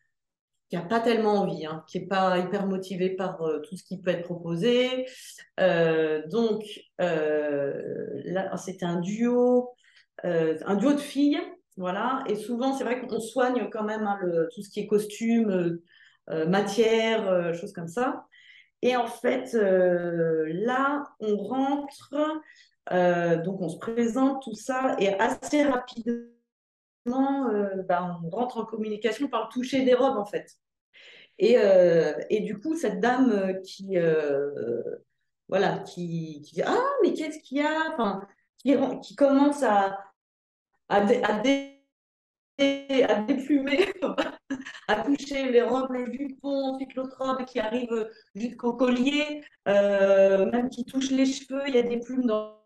qui 0.72 0.78
n'a 0.78 0.84
pas 0.84 1.00
tellement 1.00 1.42
envie, 1.42 1.66
hein, 1.66 1.84
qui 1.86 2.00
n'est 2.00 2.06
pas 2.06 2.38
hyper 2.38 2.66
motivée 2.66 3.10
par 3.10 3.38
tout 3.68 3.76
ce 3.76 3.84
qui 3.84 4.00
peut 4.00 4.10
être 4.10 4.22
proposé. 4.22 5.06
donc, 5.58 6.64
là, 6.98 8.56
c'était 8.56 8.86
un 8.86 9.00
duo 9.00 9.74
euh, 10.24 10.58
un 10.66 10.76
duo 10.76 10.92
de 10.92 10.98
filles, 10.98 11.40
voilà. 11.76 12.22
Et 12.28 12.36
souvent, 12.36 12.74
c'est 12.74 12.84
vrai 12.84 13.00
qu'on 13.00 13.20
soigne 13.20 13.68
quand 13.70 13.84
même 13.84 14.06
hein, 14.06 14.18
tout 14.54 14.62
ce 14.62 14.70
qui 14.70 14.80
est 14.80 14.86
costume, 14.86 15.50
euh, 15.50 15.82
euh, 16.30 16.46
matière, 16.46 17.54
choses 17.54 17.72
comme 17.72 17.88
ça. 17.88 18.26
Et 18.82 18.96
en 18.96 19.06
fait, 19.06 19.52
là, 19.54 21.04
on 21.20 21.36
rentre, 21.36 22.14
donc 23.44 23.60
on 23.60 23.68
se 23.68 23.78
présente, 23.78 24.42
tout 24.42 24.54
ça, 24.54 24.96
et 24.98 25.14
assez 25.20 25.62
rapidement, 25.62 26.31
bah, 27.06 28.18
on 28.24 28.30
rentre 28.30 28.58
en 28.58 28.64
communication 28.64 29.28
par 29.28 29.44
le 29.44 29.52
toucher 29.52 29.84
des 29.84 29.94
robes, 29.94 30.18
en 30.18 30.24
fait. 30.24 30.58
Et, 31.38 31.56
et 32.30 32.40
du 32.40 32.58
coup, 32.58 32.76
cette 32.76 33.00
dame 33.00 33.60
qui, 33.62 33.96
voilà, 35.48 35.78
qui, 35.80 36.42
qui 36.42 36.54
dit 36.56 36.62
Ah, 36.62 36.84
mais 37.02 37.12
qu'est-ce 37.14 37.40
qu'il 37.40 37.58
y 37.58 37.62
a? 37.62 37.96
Qui, 39.02 39.16
commence 39.16 39.62
à, 39.62 39.98
à, 40.88 41.00
déplumer, 43.26 43.92
à 44.88 45.02
toucher 45.02 45.50
les 45.50 45.62
robes, 45.62 45.90
le 45.90 46.12
jupon, 46.12 46.74
ensuite 46.74 46.94
l'autre 46.94 47.16
robe 47.18 47.44
qui 47.44 47.58
arrive 47.58 48.10
jusqu'au 48.34 48.74
collier, 48.74 49.42
euh, 49.68 50.50
même 50.50 50.68
qui 50.70 50.84
touche 50.84 51.10
les 51.10 51.26
cheveux, 51.26 51.62
il 51.66 51.74
y 51.74 51.78
a 51.78 51.82
des 51.82 51.98
plumes 51.98 52.26
dans, 52.26 52.61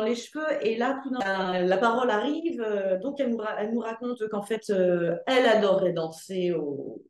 les 0.00 0.14
cheveux. 0.14 0.46
Et 0.62 0.76
là, 0.76 1.00
tout 1.02 1.12
la, 1.12 1.76
parole 1.76 2.10
arrive, 2.10 2.62
euh, 2.62 2.98
donc 2.98 3.20
elle 3.20 3.30
nous, 3.30 3.42
elle 3.58 3.72
nous 3.72 3.80
raconte 3.80 4.26
qu'en 4.28 4.42
fait, 4.42 4.70
euh, 4.70 5.16
elle 5.26 5.46
adorerait 5.46 5.92
danser 5.92 6.52
au, 6.52 7.02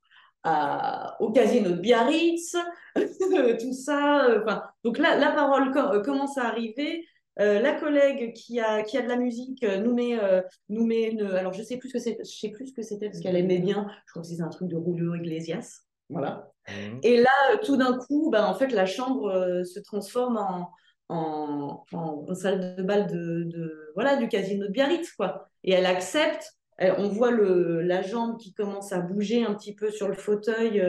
au 1.21 1.33
casino 1.33 1.71
de 1.71 1.77
Biarritz, 1.77 2.57
tout 2.97 3.73
ça. 3.73 4.27
Enfin, 4.43 4.63
donc 4.85 4.99
là, 4.99 5.17
la 5.17 5.31
parole 5.31 5.73
commence 6.03 6.39
à 6.39 6.47
arriver. 6.47 7.07
Euh, 7.41 7.61
la 7.61 7.73
collègue 7.73 8.35
qui 8.35 8.61
a, 8.61 8.83
qui 8.83 8.99
a 8.99 9.03
de 9.03 9.09
la 9.09 9.17
musique 9.17 9.65
euh, 9.65 9.79
nous 9.79 9.95
met, 9.95 10.23
euh, 10.23 10.43
nous 10.69 10.85
met 10.85 11.05
une. 11.05 11.23
Alors, 11.23 11.55
je 11.55 11.63
sais 11.63 11.79
plus 11.79 11.89
ce 11.89 11.95
que 11.95 11.99
c'est, 11.99 12.19
je 12.21 12.31
sais 12.31 12.51
plus 12.51 12.67
ce 12.67 12.75
que 12.75 12.83
c'était 12.83 13.07
parce 13.07 13.21
qu'elle 13.21 13.37
aimait 13.37 13.59
bien. 13.59 13.87
Je 14.07 14.13
crois 14.13 14.23
que 14.23 14.29
c'est 14.29 14.43
un 14.43 14.51
truc 14.51 14.69
de 14.69 14.77
Julio 14.85 15.15
Iglesias. 15.15 15.81
Voilà. 16.11 16.51
Mhm. 16.69 17.01
Et 17.03 17.17
là, 17.23 17.57
tout 17.65 17.77
d'un 17.77 17.97
coup, 17.97 18.31
ben, 18.31 18.45
en 18.45 18.55
fait, 18.55 18.69
la 18.69 18.85
chambre 18.85 19.63
se 19.65 19.81
transforme 19.81 20.37
en, 20.37 20.71
en, 21.09 21.85
en, 21.93 22.35
salle 22.35 22.77
de 22.77 22.83
bal 22.83 23.07
de, 23.07 23.45
de, 23.45 23.93
voilà, 23.95 24.17
du 24.17 24.29
casino 24.29 24.67
de 24.67 24.73
Biarritz, 24.73 25.13
quoi. 25.13 25.49
Et 25.65 25.73
elle 25.73 25.87
accepte. 25.87 26.57
on 26.81 27.09
voit 27.09 27.31
le, 27.31 27.83
la 27.83 28.03
jambe 28.03 28.39
qui 28.39 28.53
commence 28.55 28.93
à 28.93 29.01
bouger 29.01 29.45
un 29.45 29.55
petit 29.55 29.75
peu 29.75 29.91
sur 29.91 30.09
le 30.09 30.15
fauteuil, 30.15 30.83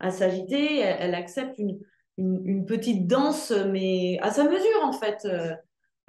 à 0.00 0.10
s'agiter. 0.10 0.78
Elle, 0.80 1.14
accepte 1.14 1.58
une, 1.58 1.78
une, 2.16 2.64
petite 2.64 3.06
danse, 3.06 3.52
mais 3.70 4.18
à 4.22 4.30
sa 4.30 4.44
mesure, 4.44 4.84
en 4.84 4.92
fait. 4.92 5.26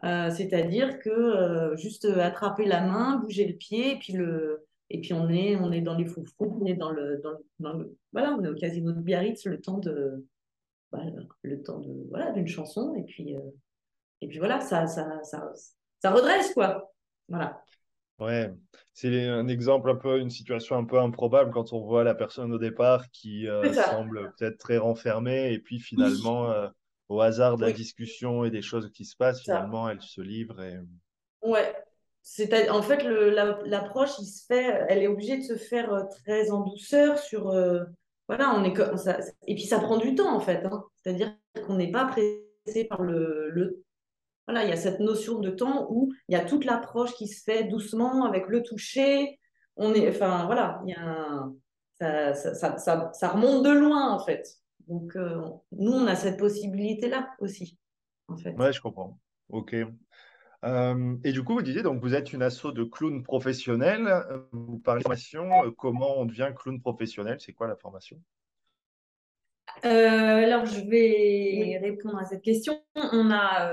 Euh, 0.03 0.29
c'est-à-dire 0.29 0.99
que 0.99 1.09
euh, 1.09 1.75
juste 1.75 2.05
attraper 2.05 2.65
la 2.65 2.81
main, 2.81 3.17
bouger 3.17 3.47
le 3.47 3.55
pied, 3.55 3.93
et 3.93 3.95
puis, 3.97 4.13
le, 4.13 4.65
et 4.89 5.01
puis 5.01 5.13
on, 5.13 5.27
est, 5.29 5.55
on 5.55 5.71
est 5.71 5.81
dans 5.81 5.95
les 5.95 6.05
foufous, 6.05 6.59
on 6.61 6.65
est 6.65 6.75
dans 6.75 6.91
le, 6.91 7.21
dans, 7.59 7.73
le, 7.73 7.97
voilà, 8.13 8.35
on 8.37 8.43
est 8.43 8.49
au 8.49 8.55
casino 8.55 8.91
de 8.91 9.01
Biarritz 9.01 9.45
le 9.45 9.59
temps 9.59 9.79
de, 9.79 10.25
bah, 10.91 11.01
le 11.41 11.63
temps 11.63 11.79
de, 11.79 12.07
voilà, 12.09 12.31
d'une 12.31 12.47
chanson, 12.47 12.95
et 12.95 13.03
puis, 13.03 13.35
euh, 13.35 13.41
et 14.21 14.27
puis 14.27 14.39
voilà, 14.39 14.61
ça, 14.61 14.87
ça, 14.87 15.23
ça, 15.23 15.51
ça 16.01 16.11
redresse, 16.11 16.53
quoi. 16.53 16.91
Voilà. 17.29 17.61
Ouais, 18.19 18.51
c'est 18.93 19.27
un 19.27 19.47
exemple 19.47 19.91
un 19.91 19.95
peu, 19.95 20.19
une 20.19 20.31
situation 20.31 20.75
un 20.75 20.85
peu 20.85 20.99
improbable 20.99 21.51
quand 21.51 21.71
on 21.73 21.81
voit 21.81 22.03
la 22.03 22.15
personne 22.15 22.51
au 22.51 22.57
départ 22.57 23.11
qui 23.11 23.47
semble 23.73 24.33
peut-être 24.37 24.57
très 24.57 24.77
renfermée 24.77 25.53
et 25.53 25.59
puis 25.59 25.79
finalement 25.79 26.51
au 27.09 27.21
hasard 27.21 27.57
de 27.57 27.65
la 27.65 27.71
discussion 27.71 28.43
et 28.43 28.49
des 28.49 28.61
choses 28.61 28.91
qui 28.91 29.05
se 29.05 29.15
passent, 29.15 29.41
finalement, 29.41 29.89
elle 29.89 30.01
se 30.01 30.21
livre. 30.21 30.61
Et... 30.61 30.79
Ouais. 31.41 31.75
C'est 32.21 32.69
en 32.69 32.81
fait, 32.81 33.03
l'approche, 33.03 34.19
il 34.19 34.25
se 34.25 34.45
fait, 34.45 34.85
elle 34.89 35.01
est 35.01 35.07
obligée 35.07 35.37
de 35.37 35.43
se 35.43 35.55
faire 35.55 35.93
euh, 35.93 36.03
très 36.25 36.51
en 36.51 36.59
douceur 36.59 37.17
sur. 37.19 37.49
Voilà, 38.27 38.53
on 38.55 38.63
est 38.63 38.73
et 39.47 39.55
puis 39.55 39.63
ça 39.63 39.79
prend 39.79 39.97
du 39.97 40.15
temps 40.15 40.35
en 40.35 40.39
fait. 40.39 40.65
Hein. 40.65 40.83
C'est-à-dire 40.95 41.33
qu'on 41.65 41.75
n'est 41.75 41.91
pas 41.91 42.05
pressé 42.05 42.85
par 42.89 43.01
le, 43.01 43.49
le, 43.49 43.83
Voilà, 44.47 44.63
il 44.63 44.69
y 44.69 44.73
a 44.73 44.77
cette 44.77 44.99
notion 44.99 45.39
de 45.39 45.49
temps 45.49 45.87
où 45.89 46.11
il 46.27 46.33
y 46.33 46.39
a 46.39 46.43
toute 46.43 46.65
l'approche 46.65 47.13
qui 47.13 47.27
se 47.27 47.43
fait 47.43 47.63
doucement 47.63 48.25
avec 48.25 48.47
le 48.47 48.63
toucher. 48.63 49.39
On 49.77 49.93
est, 49.93 50.09
enfin 50.09 50.45
voilà, 50.45 50.81
il 50.85 50.89
y 50.89 50.95
a 50.95 51.47
ça, 51.99 52.33
ça, 52.33 52.77
ça, 52.77 53.11
ça, 53.13 53.27
remonte 53.29 53.63
de 53.63 53.71
loin 53.71 54.11
en 54.11 54.19
fait. 54.19 54.47
Donc, 54.87 55.15
euh, 55.15 55.41
nous, 55.71 55.91
on 55.91 56.07
a 56.07 56.15
cette 56.15 56.37
possibilité-là 56.37 57.29
aussi, 57.39 57.77
en 58.27 58.37
fait. 58.37 58.53
Ouais, 58.53 58.71
je 58.71 58.81
comprends. 58.81 59.19
OK. 59.49 59.75
Euh, 60.65 61.15
et 61.23 61.31
du 61.31 61.43
coup, 61.43 61.53
vous 61.53 61.61
disiez, 61.61 61.83
donc 61.83 62.01
vous 62.01 62.15
êtes 62.15 62.33
une 62.33 62.41
asso 62.41 62.71
de 62.73 62.83
clown 62.83 63.23
professionnel. 63.23 64.07
Vous 64.51 64.79
parlez 64.79 64.99
de 64.99 65.03
formation. 65.03 65.65
Euh, 65.65 65.71
comment 65.71 66.19
on 66.19 66.25
devient 66.25 66.51
clown 66.55 66.79
professionnel? 66.81 67.37
C'est 67.39 67.53
quoi 67.53 67.67
la 67.67 67.75
formation? 67.75 68.19
Alors, 69.83 70.65
je 70.65 70.81
vais 70.89 71.77
répondre 71.81 72.17
à 72.17 72.25
cette 72.25 72.41
question. 72.41 72.81
On 72.95 73.29
a 73.29 73.71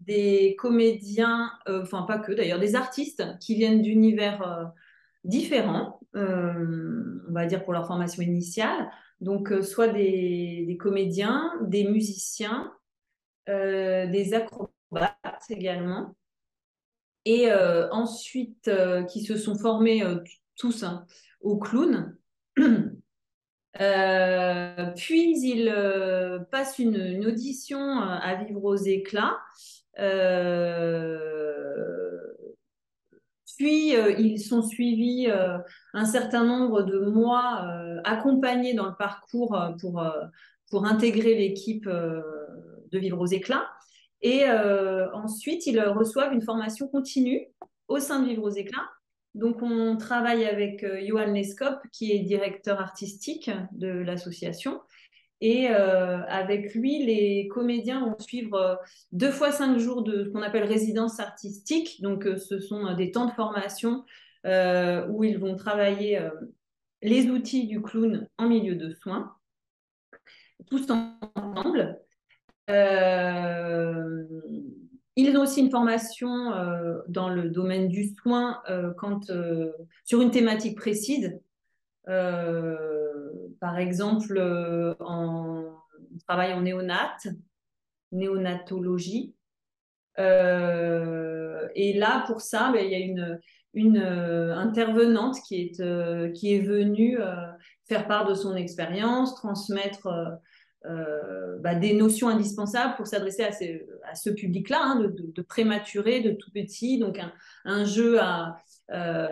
des 0.00 0.54
comédiens, 0.58 1.50
enfin 1.66 2.02
pas 2.02 2.18
que 2.18 2.32
d'ailleurs, 2.32 2.60
des 2.60 2.76
artistes 2.76 3.24
qui 3.40 3.56
viennent 3.56 3.82
d'univers 3.82 4.72
différents, 5.24 6.00
on 6.14 7.32
va 7.32 7.46
dire 7.46 7.64
pour 7.64 7.72
leur 7.72 7.86
formation 7.86 8.22
initiale. 8.22 8.90
Donc, 9.20 9.52
soit 9.62 9.88
des, 9.88 10.64
des, 10.68 10.76
comédiens, 10.76 11.52
des 11.62 11.84
musiciens, 11.84 12.72
des 13.48 14.34
acrobates 14.34 14.70
également. 15.48 16.14
Et 17.24 17.52
ensuite, 17.90 18.70
qui 19.08 19.24
se 19.24 19.36
sont 19.36 19.56
formés 19.56 20.02
tous 20.56 20.82
hein, 20.82 21.06
au 21.40 21.58
clown. 21.58 22.16
Euh, 23.80 24.90
puis 24.96 25.34
il 25.40 25.66
euh, 25.74 26.38
passe 26.50 26.78
une, 26.78 27.24
audition 27.24 27.80
euh, 27.80 28.18
à 28.20 28.34
vivre 28.34 28.62
aux 28.62 28.76
éclats. 28.76 29.38
puis 33.56 33.94
ils 34.18 34.38
sont 34.38 34.62
suivis 34.62 35.28
un 35.94 36.04
certain 36.04 36.44
nombre 36.44 36.82
de 36.82 36.98
mois 36.98 37.66
accompagnés 38.04 38.74
dans 38.74 38.88
le 38.88 38.96
parcours 38.96 39.58
pour, 39.80 40.04
pour 40.70 40.84
intégrer 40.84 41.34
l'équipe 41.34 41.88
de 41.88 42.98
Vivre 42.98 43.20
aux 43.20 43.26
éclats. 43.26 43.70
Et 44.22 44.48
ensuite, 45.12 45.66
ils 45.66 45.80
reçoivent 45.80 46.32
une 46.32 46.42
formation 46.42 46.86
continue 46.88 47.46
au 47.88 47.98
sein 47.98 48.20
de 48.20 48.28
Vivre 48.28 48.44
aux 48.44 48.50
éclats 48.50 48.88
donc, 49.34 49.62
on 49.62 49.96
travaille 49.96 50.44
avec 50.44 50.84
euh, 50.84 51.00
Johan 51.06 51.28
Neskop, 51.28 51.78
qui 51.90 52.12
est 52.12 52.18
directeur 52.18 52.80
artistique 52.80 53.50
de 53.72 53.88
l'association. 53.88 54.80
Et 55.40 55.70
euh, 55.70 56.22
avec 56.26 56.74
lui, 56.74 57.04
les 57.04 57.48
comédiens 57.48 58.06
vont 58.06 58.18
suivre 58.18 58.54
euh, 58.54 58.74
deux 59.10 59.30
fois 59.30 59.50
cinq 59.50 59.78
jours 59.78 60.02
de 60.02 60.24
ce 60.24 60.28
qu'on 60.28 60.42
appelle 60.42 60.64
résidence 60.64 61.18
artistique. 61.18 62.00
Donc, 62.02 62.24
ce 62.24 62.60
sont 62.60 62.94
des 62.94 63.10
temps 63.10 63.26
de 63.26 63.32
formation 63.32 64.04
où 64.44 65.22
ils 65.22 65.38
vont 65.38 65.54
travailler 65.54 66.20
les 67.00 67.30
outils 67.30 67.68
du 67.68 67.80
clown 67.80 68.28
en 68.38 68.48
milieu 68.48 68.74
de 68.74 68.92
soins, 68.92 69.36
tous 70.66 70.84
ensemble. 70.90 72.00
Ils 75.14 75.36
ont 75.36 75.42
aussi 75.42 75.60
une 75.60 75.70
formation 75.70 76.52
euh, 76.52 77.00
dans 77.08 77.28
le 77.28 77.50
domaine 77.50 77.88
du 77.88 78.14
soin 78.14 78.62
euh, 78.70 78.94
euh, 79.30 79.72
sur 80.04 80.22
une 80.22 80.30
thématique 80.30 80.76
précise. 80.76 81.38
par 82.06 83.78
exemple, 83.78 84.38
en, 84.98 85.64
on 86.28 86.34
en 86.34 86.60
néonat, 86.62 87.16
néonatologie. 88.10 89.34
et 90.18 91.92
là, 91.94 92.24
pour 92.26 92.40
ça, 92.40 92.72
ben, 92.72 92.84
il 92.84 92.90
y 92.90 92.94
a 92.94 93.38
une, 93.74 93.98
intervenante 94.56 95.36
qui 95.42 95.72
est 95.74 96.60
venue 96.60 97.18
faire 97.86 98.08
part 98.08 98.26
de 98.26 98.34
son 98.34 98.56
expérience, 98.56 99.34
transmettre 99.34 100.08
euh, 100.84 101.58
bah, 101.60 101.74
des 101.76 101.94
notions 101.94 102.28
indispensables 102.28 102.96
pour 102.96 103.06
s'adresser 103.06 103.44
à, 103.44 103.50
à, 104.10 104.14
ce 104.14 104.30
public-là, 104.30 104.80
hein, 104.82 104.96
de, 104.96 105.06
de, 105.06 105.32
de, 105.32 105.42
prématuré, 105.42 106.20
de 106.20 106.32
tout 106.32 106.50
petit, 106.50 106.98
donc 106.98 107.20
un, 107.64 107.84
jeu 107.84 108.20
à, 108.20 108.56
euh, 108.90 109.28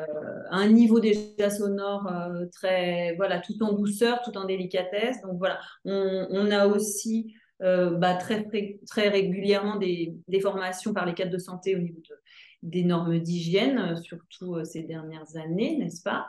un 0.51 0.69
niveau 0.69 1.01
déjà 1.01 1.51
sonore 1.51 2.07
euh, 2.07 2.47
très, 2.53 3.15
voilà, 3.17 3.41
tout 3.41 3.61
en 3.63 3.73
douceur, 3.73 4.23
tout 4.23 4.37
en 4.37 4.45
délicatesse. 4.45 5.21
Donc 5.23 5.39
voilà, 5.39 5.59
on, 5.85 6.51
a 6.51 6.67
aussi 6.67 7.35
bah, 7.61 8.15
très, 8.15 8.47
très 8.87 9.09
régulièrement 9.09 9.77
des, 9.77 10.15
formations 10.41 10.95
par 10.95 11.05
les 11.05 11.15
cadres 11.15 11.33
de 11.33 11.39
santé 11.39 11.75
au 11.75 11.81
niveau 11.81 11.99
de, 11.99 12.15
des 12.63 12.85
normes 12.85 13.19
d'hygiène, 13.19 13.97
surtout 13.97 14.65
ces 14.65 14.83
dernières 14.83 15.37
années, 15.37 15.77
n'est-ce 15.79 16.03
pas? 16.03 16.29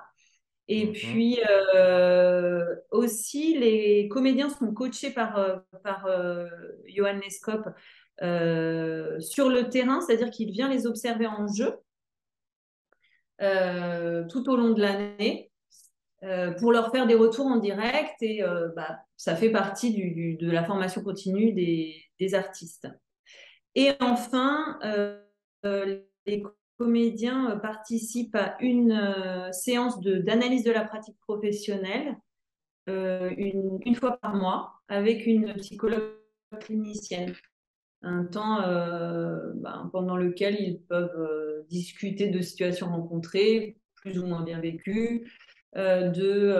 Et 0.73 0.85
mhm. 0.85 0.93
puis 0.93 1.39
euh, 1.49 2.75
aussi, 2.91 3.57
les 3.59 4.07
comédiens 4.07 4.47
sont 4.47 4.73
coachés 4.73 5.11
par, 5.11 5.37
euh, 5.37 5.57
par 5.83 6.05
euh, 6.05 6.47
Johan 6.87 7.15
Neskop 7.15 7.67
sur 9.19 9.49
le 9.49 9.67
terrain, 9.69 9.99
c'est-à-dire 9.99 10.29
qu'il 10.29 10.51
vient 10.51 10.69
les 10.69 10.87
observer 10.87 11.27
en 11.27 11.47
jeu 11.47 11.77
tout 14.29 14.49
au 14.49 14.55
long 14.55 14.69
de 14.69 14.81
l'année 14.81 15.51
pour 16.59 16.71
leur 16.71 16.91
faire 16.91 17.07
des 17.07 17.15
retours 17.15 17.47
en 17.47 17.57
direct 17.57 18.21
et 18.21 18.43
bah, 18.75 18.99
ça 19.17 19.35
fait 19.35 19.49
partie 19.49 19.91
du, 19.91 20.35
de 20.35 20.51
la 20.51 20.63
formation 20.63 21.01
continue 21.01 21.51
des, 21.51 21.95
des 22.19 22.35
artistes. 22.35 22.87
Et 23.73 23.91
enfin, 23.99 24.77
les 25.63 26.43
comédiens 26.81 27.51
euh, 27.51 27.55
participent 27.57 28.35
à 28.35 28.57
une 28.59 28.91
euh, 28.91 29.51
séance 29.51 29.99
d'analyse 30.01 30.63
de, 30.63 30.71
la 30.71 30.83
pratique 30.83 31.17
professionnelle 31.19 32.17
euh, 32.89 33.29
une, 33.37 33.77
une, 33.85 33.93
fois 33.93 34.17
par 34.17 34.35
mois 34.35 34.73
avec 34.87 35.27
une 35.27 35.53
psychologue 35.57 36.15
clinicienne. 36.59 37.33
Un 38.01 38.25
temps 38.25 38.57
ben, 38.61 39.89
pendant 39.93 40.17
lequel 40.17 40.59
ils 40.59 40.79
peuvent 40.79 41.63
discuter 41.69 42.29
de 42.29 42.41
situations 42.41 42.87
rencontrées, 42.87 43.77
plus 43.93 44.17
ou 44.17 44.25
moins 44.25 44.41
bien 44.41 44.59
vécues, 44.59 45.31
de 45.75 46.57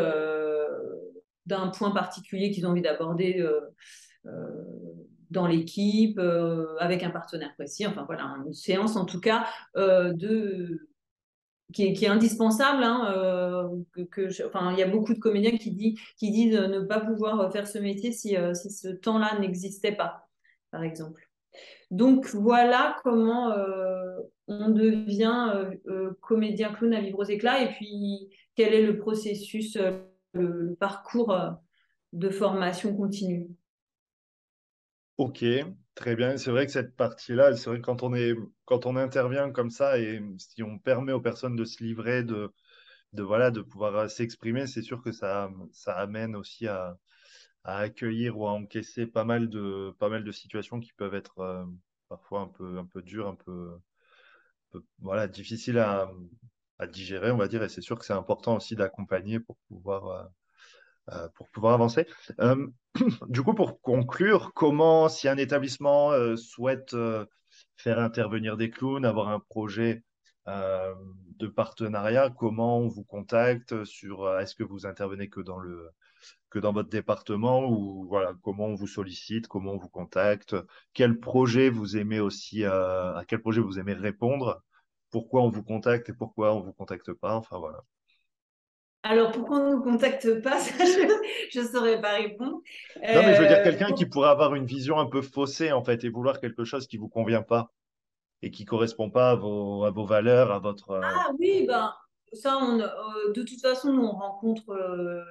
d'un 1.48 1.70
point 1.70 1.90
particulier 1.90 2.52
qu'ils 2.52 2.68
ont 2.68 2.70
envie 2.70 2.84
d'aborder 2.84 3.44
dans 5.32 5.48
l'équipe, 5.48 6.20
euh, 6.20 6.76
avec 6.80 7.04
un 7.04 7.10
partenaire 7.10 7.54
précis. 7.56 7.88
Enfin 7.88 8.04
voilà, 8.06 8.36
une 8.46 8.54
séance 8.54 8.96
en 8.98 9.06
tout 9.06 9.20
cas 9.20 9.48
euh, 9.78 10.13
de 10.13 10.88
qui 11.74 11.86
est, 11.86 12.08
indispensable. 12.08 12.84
Hein, 12.84 13.13
euh, 13.15 13.70
enfin, 14.46 14.74
il 14.74 14.80
y 14.80 14.84
a 14.84 14.88
beaucoup 14.88 15.13
de 15.13 15.20
comédiens 15.20 15.58
qui 15.58 15.72
disent 15.72 16.60
ne 16.60 16.82
pas 16.82 17.00
pouvoir 17.00 17.50
faire 17.54 17.65
ce 17.65 17.80
métier 17.80 18.12
si, 18.12 18.36
si 18.54 18.72
ce 18.72 18.89
temps-là 18.89 19.39
n'existait 19.39 19.94
pas, 19.94 20.28
par 20.70 20.84
exemple. 20.84 21.30
Donc 21.89 22.28
voilà 22.34 22.98
comment 23.04 23.54
on 24.48 24.70
devient 24.70 25.65
comédien 26.20 26.74
clown 26.74 26.94
à 26.94 27.00
vivre 27.00 27.20
aux 27.20 27.24
éclats 27.24 27.63
et 27.63 27.70
puis 27.70 28.30
quel 28.56 28.74
est 28.74 28.86
le 28.86 28.98
processus, 28.98 29.78
le 30.34 30.76
parcours 30.76 31.34
de 32.12 32.30
formation 32.30 32.94
continue? 32.98 33.48
Ok, 35.22 35.46
très 35.94 36.16
bien. 36.16 36.36
C'est 36.38 36.50
vrai 36.50 36.66
que 36.66 36.72
cette 36.72 36.96
partie-là, 36.96 37.56
c'est 37.56 37.70
vrai 37.70 37.80
que 37.80 37.86
quand 37.86 38.02
on 38.02 38.16
est, 38.16 38.34
quand 38.66 38.88
on 38.88 38.96
intervient 38.96 39.52
comme 39.52 39.70
ça 39.70 40.00
et 40.00 40.20
si 40.40 40.64
on 40.64 40.80
permet 40.80 41.12
aux 41.12 41.22
personnes 41.22 41.56
de 41.56 41.64
se 41.64 41.84
livrer, 41.84 42.24
de, 42.24 42.52
de 43.14 43.24
voilà, 43.24 43.52
de 43.52 43.62
pouvoir 43.62 43.96
euh, 43.98 44.08
s'exprimer, 44.08 44.68
c'est 44.68 44.82
sûr 44.82 45.04
que 45.04 45.12
ça, 45.12 45.52
ça 45.74 45.96
amène 45.98 46.36
aussi 46.36 46.68
à, 46.68 46.98
accueillir 47.64 48.38
ou 48.40 48.48
à 48.48 48.54
encaisser 48.54 49.08
pas 49.08 49.26
mal 49.26 49.50
de, 49.50 49.96
pas 50.00 50.10
mal 50.10 50.24
de 50.24 50.32
situations 50.32 50.80
qui 50.80 50.94
peuvent 50.94 51.16
être 51.16 51.40
euh, 51.40 51.66
parfois 52.10 52.42
un 52.42 52.48
peu, 52.48 52.80
un 52.80 52.86
peu 52.86 53.04
dures, 53.04 53.28
un 53.28 53.36
peu, 53.36 53.78
voilà, 55.00 55.28
difficiles 55.28 55.78
à, 55.80 56.12
digérer, 56.92 57.32
on 57.32 57.38
va 57.38 57.48
dire. 57.48 57.64
Et 57.64 57.70
c'est 57.70 57.82
sûr 57.82 58.00
que 58.00 58.06
c'est 58.06 58.14
important 58.14 58.56
aussi 58.56 58.76
d'accompagner 58.76 59.40
pour 59.40 59.58
pouvoir, 59.68 60.08
euh, 60.08 60.24
pour 61.36 61.50
pouvoir 61.50 61.74
avancer. 61.74 62.08
Euh, 62.40 62.68
du 63.30 63.42
coup, 63.42 63.54
pour 63.54 63.82
conclure, 63.82 64.54
comment, 64.54 65.10
si 65.10 65.28
un 65.28 65.38
établissement 65.38 66.12
euh, 66.12 66.36
souhaite 66.36 66.96
faire 67.76 68.00
intervenir 68.00 68.58
des 68.58 68.70
clowns, 68.70 69.06
avoir 69.06 69.30
un 69.30 69.40
projet 69.40 70.04
de 70.48 71.48
partenariat, 71.48 72.30
comment 72.30 72.80
on 72.80 72.88
vous 72.88 73.04
contacte 73.04 73.84
sur 73.86 74.40
est-ce 74.40 74.56
que 74.56 74.64
vous 74.64 74.86
intervenez 74.86 75.30
que 75.30 75.40
dans 75.40 75.60
le 75.60 75.92
que 76.50 76.60
dans 76.60 76.74
votre 76.74 76.90
département 76.90 77.64
ou 77.70 78.06
voilà 78.08 78.34
comment 78.42 78.66
on 78.66 78.76
vous 78.76 78.88
sollicite, 78.88 79.48
comment 79.48 79.74
on 79.74 79.78
vous 79.78 79.90
contacte, 79.90 80.56
quel 80.94 81.20
projet 81.20 81.70
vous 81.70 81.96
aimez 81.96 82.20
aussi 82.20 82.66
à 82.66 83.24
quel 83.28 83.40
projet 83.40 83.62
vous 83.62 83.80
aimez 83.80 83.94
répondre, 83.94 84.62
pourquoi 85.12 85.44
on 85.44 85.50
vous 85.50 85.64
contacte 85.64 86.10
et 86.10 86.14
pourquoi 86.14 86.56
on 86.56 86.62
vous 86.62 86.74
contacte 86.74 87.14
pas, 87.14 87.36
enfin 87.36 87.60
voilà. 87.60 87.84
Alors, 89.04 89.32
pourquoi 89.32 89.58
on 89.58 89.70
ne 89.70 89.76
nous 89.76 89.82
contacte 89.82 90.42
pas 90.42 90.60
Je 91.52 91.60
ne 91.60 91.66
saurais 91.66 92.00
pas 92.00 92.16
répondre. 92.16 92.62
Non, 92.98 93.02
mais 93.02 93.36
je 93.36 93.42
veux 93.42 93.48
dire 93.48 93.60
euh, 93.60 93.64
quelqu'un 93.64 93.94
qui 93.94 94.06
pourrait 94.06 94.30
avoir 94.30 94.54
une 94.54 94.66
vision 94.66 95.00
un 95.00 95.08
peu 95.08 95.22
faussée, 95.22 95.72
en 95.72 95.84
fait, 95.84 96.04
et 96.04 96.10
vouloir 96.10 96.40
quelque 96.40 96.64
chose 96.64 96.88
qui 96.88 96.98
ne 96.98 97.02
vous 97.02 97.10
convient 97.10 97.42
pas 97.42 97.72
et 98.44 98.52
qui 98.52 98.64
ne 98.64 98.68
correspond 98.68 99.10
pas 99.10 99.32
à 99.32 99.36
vos, 99.36 99.86
à 99.86 99.92
vos, 99.92 100.06
valeurs, 100.06 100.52
à 100.52 100.60
votre... 100.60 100.92
Euh, 100.92 101.02
ah 101.04 101.32
oui, 101.40 101.66
ben, 101.68 101.94
ça, 102.34 102.60
on, 102.62 102.80
euh, 102.80 102.88
de 103.34 103.42
toute 103.42 103.62
façon, 103.62 103.92
nous, 103.92 104.04
on 104.04 104.12
rencontre 104.12 104.78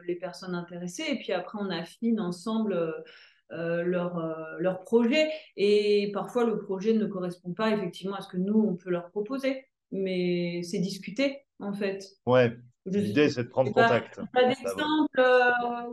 les 0.07 0.17
personnes 0.17 0.55
intéressées 0.55 1.07
et 1.09 1.17
puis 1.17 1.33
après, 1.33 1.59
on 1.61 1.71
affine 1.71 2.21
ensemble 2.21 3.05
leur, 3.51 4.57
leur 4.59 4.81
projet. 4.81 5.31
Et 5.57 6.11
parfois, 6.13 6.45
le 6.45 6.59
projet 6.59 6.93
ne 6.93 7.07
correspond 7.07 7.53
pas 7.53 7.71
effectivement 7.71 8.17
à 8.17 8.21
ce 8.21 8.29
que 8.29 8.37
nous, 8.37 8.61
on 8.61 8.77
peut 8.77 8.91
leur 8.91 9.11
proposer. 9.11 9.65
Mais 9.93 10.63
c'est 10.63 10.79
discuté, 10.79 11.45
en 11.59 11.73
fait. 11.73 12.05
Ouais, 12.27 12.57
L'idée, 12.91 13.29
c'est 13.31 13.45
de 13.45 13.49
prendre 13.49 13.73
contact. 13.73 14.21
Pas, 14.33 14.45
d'exemple. 14.45 15.19
Euh, 15.19 15.93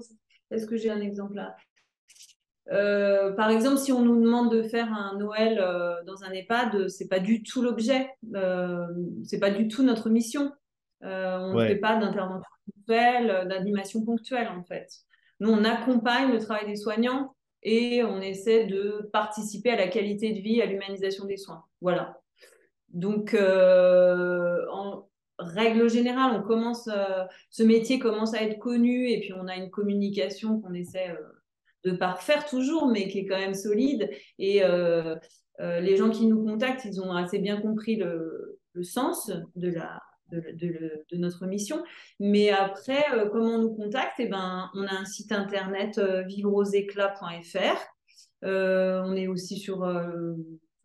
est-ce 0.51 0.65
que 0.65 0.77
j'ai 0.77 0.89
un 0.89 1.01
exemple 1.01 1.35
là? 1.35 1.55
Euh, 2.71 3.31
par 3.31 3.49
exemple, 3.49 3.77
si 3.77 3.91
on 3.91 4.01
nous 4.01 4.21
demande 4.21 4.51
de 4.51 4.63
faire 4.63 4.91
un 4.93 5.17
Noël 5.17 5.59
euh, 5.59 6.03
dans 6.05 6.23
un 6.23 6.31
EHPAD, 6.31 6.89
c'est 6.89 7.07
pas 7.07 7.19
du 7.19 7.43
tout 7.43 7.61
l'objet, 7.61 8.09
euh, 8.35 8.85
c'est 9.23 9.39
pas 9.39 9.51
du 9.51 9.67
tout 9.67 9.83
notre 9.83 10.09
mission. 10.09 10.51
on 11.01 11.53
ne 11.53 11.67
fait 11.67 11.77
pas 11.77 11.97
d'intervention 11.97 12.49
ponctuelle, 12.65 13.47
d'animation 13.47 14.03
ponctuelle 14.03 14.49
en 14.49 14.63
fait. 14.63 14.89
Nous, 15.39 15.49
on 15.49 15.63
accompagne 15.63 16.31
le 16.31 16.39
travail 16.39 16.65
des 16.65 16.75
soignants 16.75 17.35
et 17.63 18.03
on 18.03 18.19
essaie 18.21 18.65
de 18.65 19.09
participer 19.13 19.71
à 19.71 19.75
la 19.75 19.87
qualité 19.87 20.33
de 20.33 20.41
vie, 20.41 20.61
à 20.61 20.65
l'humanisation 20.65 21.25
des 21.25 21.37
soins. 21.37 21.63
Voilà. 21.79 22.19
Donc, 22.89 23.35
en 23.35 25.06
règle 25.39 25.89
générale, 25.89 26.39
on 26.39 26.47
commence, 26.47 26.89
ce 27.49 27.63
métier 27.63 27.99
commence 27.99 28.33
à 28.33 28.41
être 28.43 28.59
connu 28.59 29.09
et 29.09 29.19
puis 29.19 29.33
on 29.33 29.47
a 29.47 29.55
une 29.55 29.69
communication 29.69 30.59
qu'on 30.59 30.73
essaie 30.73 31.15
de 31.87 31.91
parfaire 31.95 32.45
toujours, 32.45 32.87
mais 32.87 33.07
qui 33.07 33.19
est 33.19 33.25
quand 33.25 33.37
même 33.37 33.53
solide. 33.53 34.09
Et 34.39 34.63
euh, 34.63 35.15
euh, 35.59 35.79
les 35.79 35.97
gens 35.97 36.09
qui 36.09 36.27
nous 36.27 36.43
contactent, 36.43 36.85
ils 36.85 37.01
ont 37.01 37.11
assez 37.13 37.39
bien 37.39 37.59
compris 37.61 37.95
le, 37.95 38.59
sens 38.83 39.31
de, 39.55 39.73
notre 41.13 41.47
mission. 41.47 41.83
Mais 42.19 42.51
après, 42.51 43.03
euh, 43.13 43.29
comment 43.29 43.55
on 43.55 43.61
nous 43.61 43.75
contacte? 43.75 44.19
Eh 44.19 44.27
ben, 44.27 44.69
On 44.75 44.83
a 44.83 44.93
un 44.93 45.05
site 45.05 45.31
internet 45.31 45.99
vivreauséclats.fr. 46.27 47.85
on 48.43 49.15
est 49.15 49.27
aussi 49.27 49.57
sur 49.57 49.83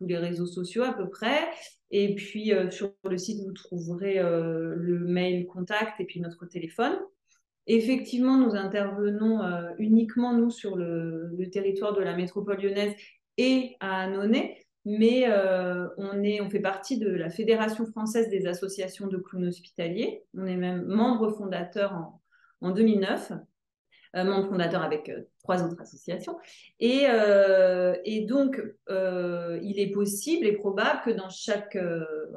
tous 0.03 0.07
les 0.07 0.17
réseaux 0.17 0.45
sociaux 0.45 0.83
à 0.83 0.93
peu 0.93 1.09
près. 1.09 1.47
Et 1.91 2.15
puis 2.15 2.51
sur 2.71 2.91
le 3.07 3.17
site, 3.17 3.43
vous 3.45 3.53
trouverez 3.53 4.15
le 4.19 4.99
mail 4.99 5.45
contact 5.45 5.99
et 5.99 6.05
puis 6.05 6.19
notre 6.19 6.45
téléphone. 6.45 6.97
Effectivement, 7.67 8.37
nous 8.37 8.55
intervenons 8.55 9.41
euh, 9.41 9.69
uniquement, 9.77 10.33
nous, 10.33 10.51
sur 10.51 10.75
le, 10.75 11.31
territoire 11.51 11.93
de 11.93 12.01
la 12.01 12.15
métropole 12.15 12.61
lyonnaise 12.61 12.93
et 13.37 13.75
à 13.79 14.01
Annonay, 14.01 14.57
mais 14.85 15.25
euh, 15.27 15.87
on, 15.97 16.23
est, 16.23 16.41
on 16.41 16.49
fait 16.49 16.59
partie 16.59 16.97
de 16.97 17.09
la 17.09 17.29
Fédération 17.29 17.85
française 17.85 18.29
des 18.29 18.47
associations 18.47 19.07
de 19.07 19.17
clowns 19.17 19.47
hospitaliers. 19.47 20.23
On 20.33 20.45
est 20.45 20.57
même 20.57 20.83
membre 20.85 21.31
fondateur 21.31 21.93
en, 21.93 22.21
en 22.61 22.71
2009, 22.71 23.31
euh, 23.31 23.35
membre 24.13 24.49
fondateur 24.49 24.83
avec 24.83 25.11
trois 25.43 25.63
autres 25.63 25.81
associations. 25.81 26.37
Et, 26.79 27.05
et 28.05 28.21
donc, 28.21 28.61
il 28.89 29.79
est 29.79 29.91
possible 29.91 30.45
et 30.45 30.53
probable 30.53 31.01
que 31.05 31.11
dans 31.11 31.29
chaque 31.29 31.77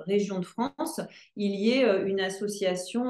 région 0.07 0.39
de 0.39 0.47
France, 0.47 1.01
il 1.37 1.55
y 1.55 1.73
ait 1.73 2.03
une 2.07 2.21
association 2.21 3.05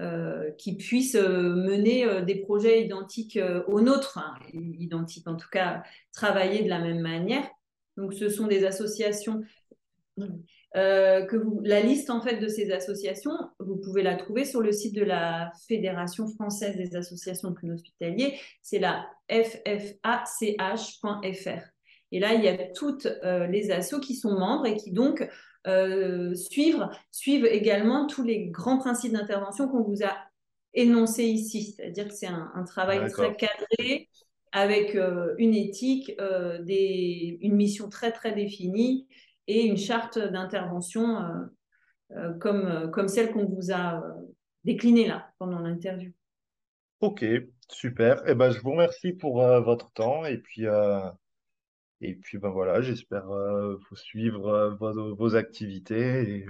euh, 0.00 0.50
qui 0.58 0.74
puissent 0.74 1.14
euh, 1.14 1.54
mener 1.54 2.04
euh, 2.04 2.22
des 2.22 2.34
projets 2.34 2.82
identiques 2.84 3.38
aux 3.68 3.80
nôtres, 3.80 4.18
hein, 4.18 4.34
identiques 4.52 5.28
en 5.28 5.36
tout 5.36 5.48
cas, 5.52 5.84
travailler 6.12 6.64
de 6.64 6.68
la 6.68 6.80
même 6.80 6.98
manière. 6.98 7.48
Donc, 7.96 8.12
ce 8.12 8.28
sont 8.28 8.48
des 8.48 8.64
associations. 8.64 9.42
Que 10.16 11.36
vous, 11.36 11.60
la 11.62 11.80
liste 11.80 12.10
en 12.10 12.20
fait 12.20 12.38
de 12.38 12.48
ces 12.48 12.70
associations, 12.72 13.32
vous 13.58 13.76
pouvez 13.76 14.02
la 14.02 14.16
trouver 14.16 14.44
sur 14.44 14.60
le 14.60 14.72
site 14.72 14.94
de 14.94 15.04
la 15.04 15.50
Fédération 15.68 16.26
française 16.28 16.76
des 16.76 16.96
associations 16.96 17.50
de 17.50 17.72
hospitaliers. 17.72 18.38
C'est 18.62 18.78
la 18.78 19.06
ffach.fr. 19.28 20.52
Et 22.12 22.20
là, 22.20 22.34
il 22.34 22.44
y 22.44 22.48
a 22.48 22.56
toutes 22.72 23.08
les 23.22 23.70
assos 23.70 24.00
qui 24.00 24.14
sont 24.14 24.38
membres 24.38 24.66
et 24.66 24.76
qui 24.76 24.92
donc 24.92 25.28
euh, 25.66 26.34
suivent 26.34 27.46
également 27.46 28.06
tous 28.06 28.22
les 28.22 28.48
grands 28.48 28.76
principes 28.78 29.12
d'intervention 29.12 29.66
qu'on 29.66 29.82
vous 29.82 30.04
a 30.04 30.14
énoncés 30.74 31.24
ici. 31.24 31.74
C'est-à-dire 31.74 32.08
que 32.08 32.14
c'est 32.14 32.26
un, 32.26 32.64
travail 32.66 33.10
très 33.10 33.34
cadré 33.34 34.10
avec 34.52 34.94
euh, 34.94 35.34
une 35.38 35.54
éthique, 35.54 36.12
euh, 36.20 36.62
des, 36.62 37.38
une 37.40 37.54
mission 37.54 37.88
très 37.88 38.12
très 38.12 38.32
définie 38.32 39.08
et 39.46 39.64
une 39.64 39.76
charte 39.76 40.18
d'intervention 40.18 41.18
comme, 42.40 42.90
comme 42.92 43.08
celle 43.08 43.32
qu'on 43.32 43.46
vous 43.46 43.72
a 43.72 44.02
déclinée 44.64 45.08
là 45.08 45.30
pendant 45.38 45.58
l'interview. 45.58 46.12
Ok, 47.00 47.24
super. 47.68 48.22
Eh 48.26 48.34
ben, 48.34 48.50
je 48.50 48.60
vous 48.60 48.70
remercie 48.70 49.12
pour 49.12 49.42
votre 49.42 49.92
temps 49.92 50.24
et 50.24 50.38
puis 50.38 50.66
et 52.04 52.14
puis 52.14 52.36
ben 52.36 52.50
voilà, 52.50 52.82
j'espère 52.82 53.30
euh, 53.30 53.76
vous 53.88 53.96
suivre 53.96 54.48
euh, 54.48 55.14
vos, 55.14 55.36
activités 55.36 56.46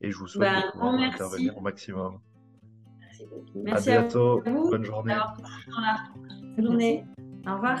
et, 0.00 0.10
je 0.10 0.16
vous 0.16 0.28
souhaite 0.28 0.52
ben, 0.52 0.66
de 0.66 0.72
pouvoir 0.72 0.94
intervenir 0.94 1.58
au 1.58 1.60
maximum. 1.60 2.20
Merci 3.00 3.26
beaucoup. 3.26 3.62
Merci 3.64 3.90
à 3.90 4.00
bientôt. 4.02 4.42
Bonne 4.44 4.84
journée. 4.84 5.16
Bonne 6.56 6.66
journée. 6.66 7.04
Au 7.46 7.54
revoir. 7.54 7.80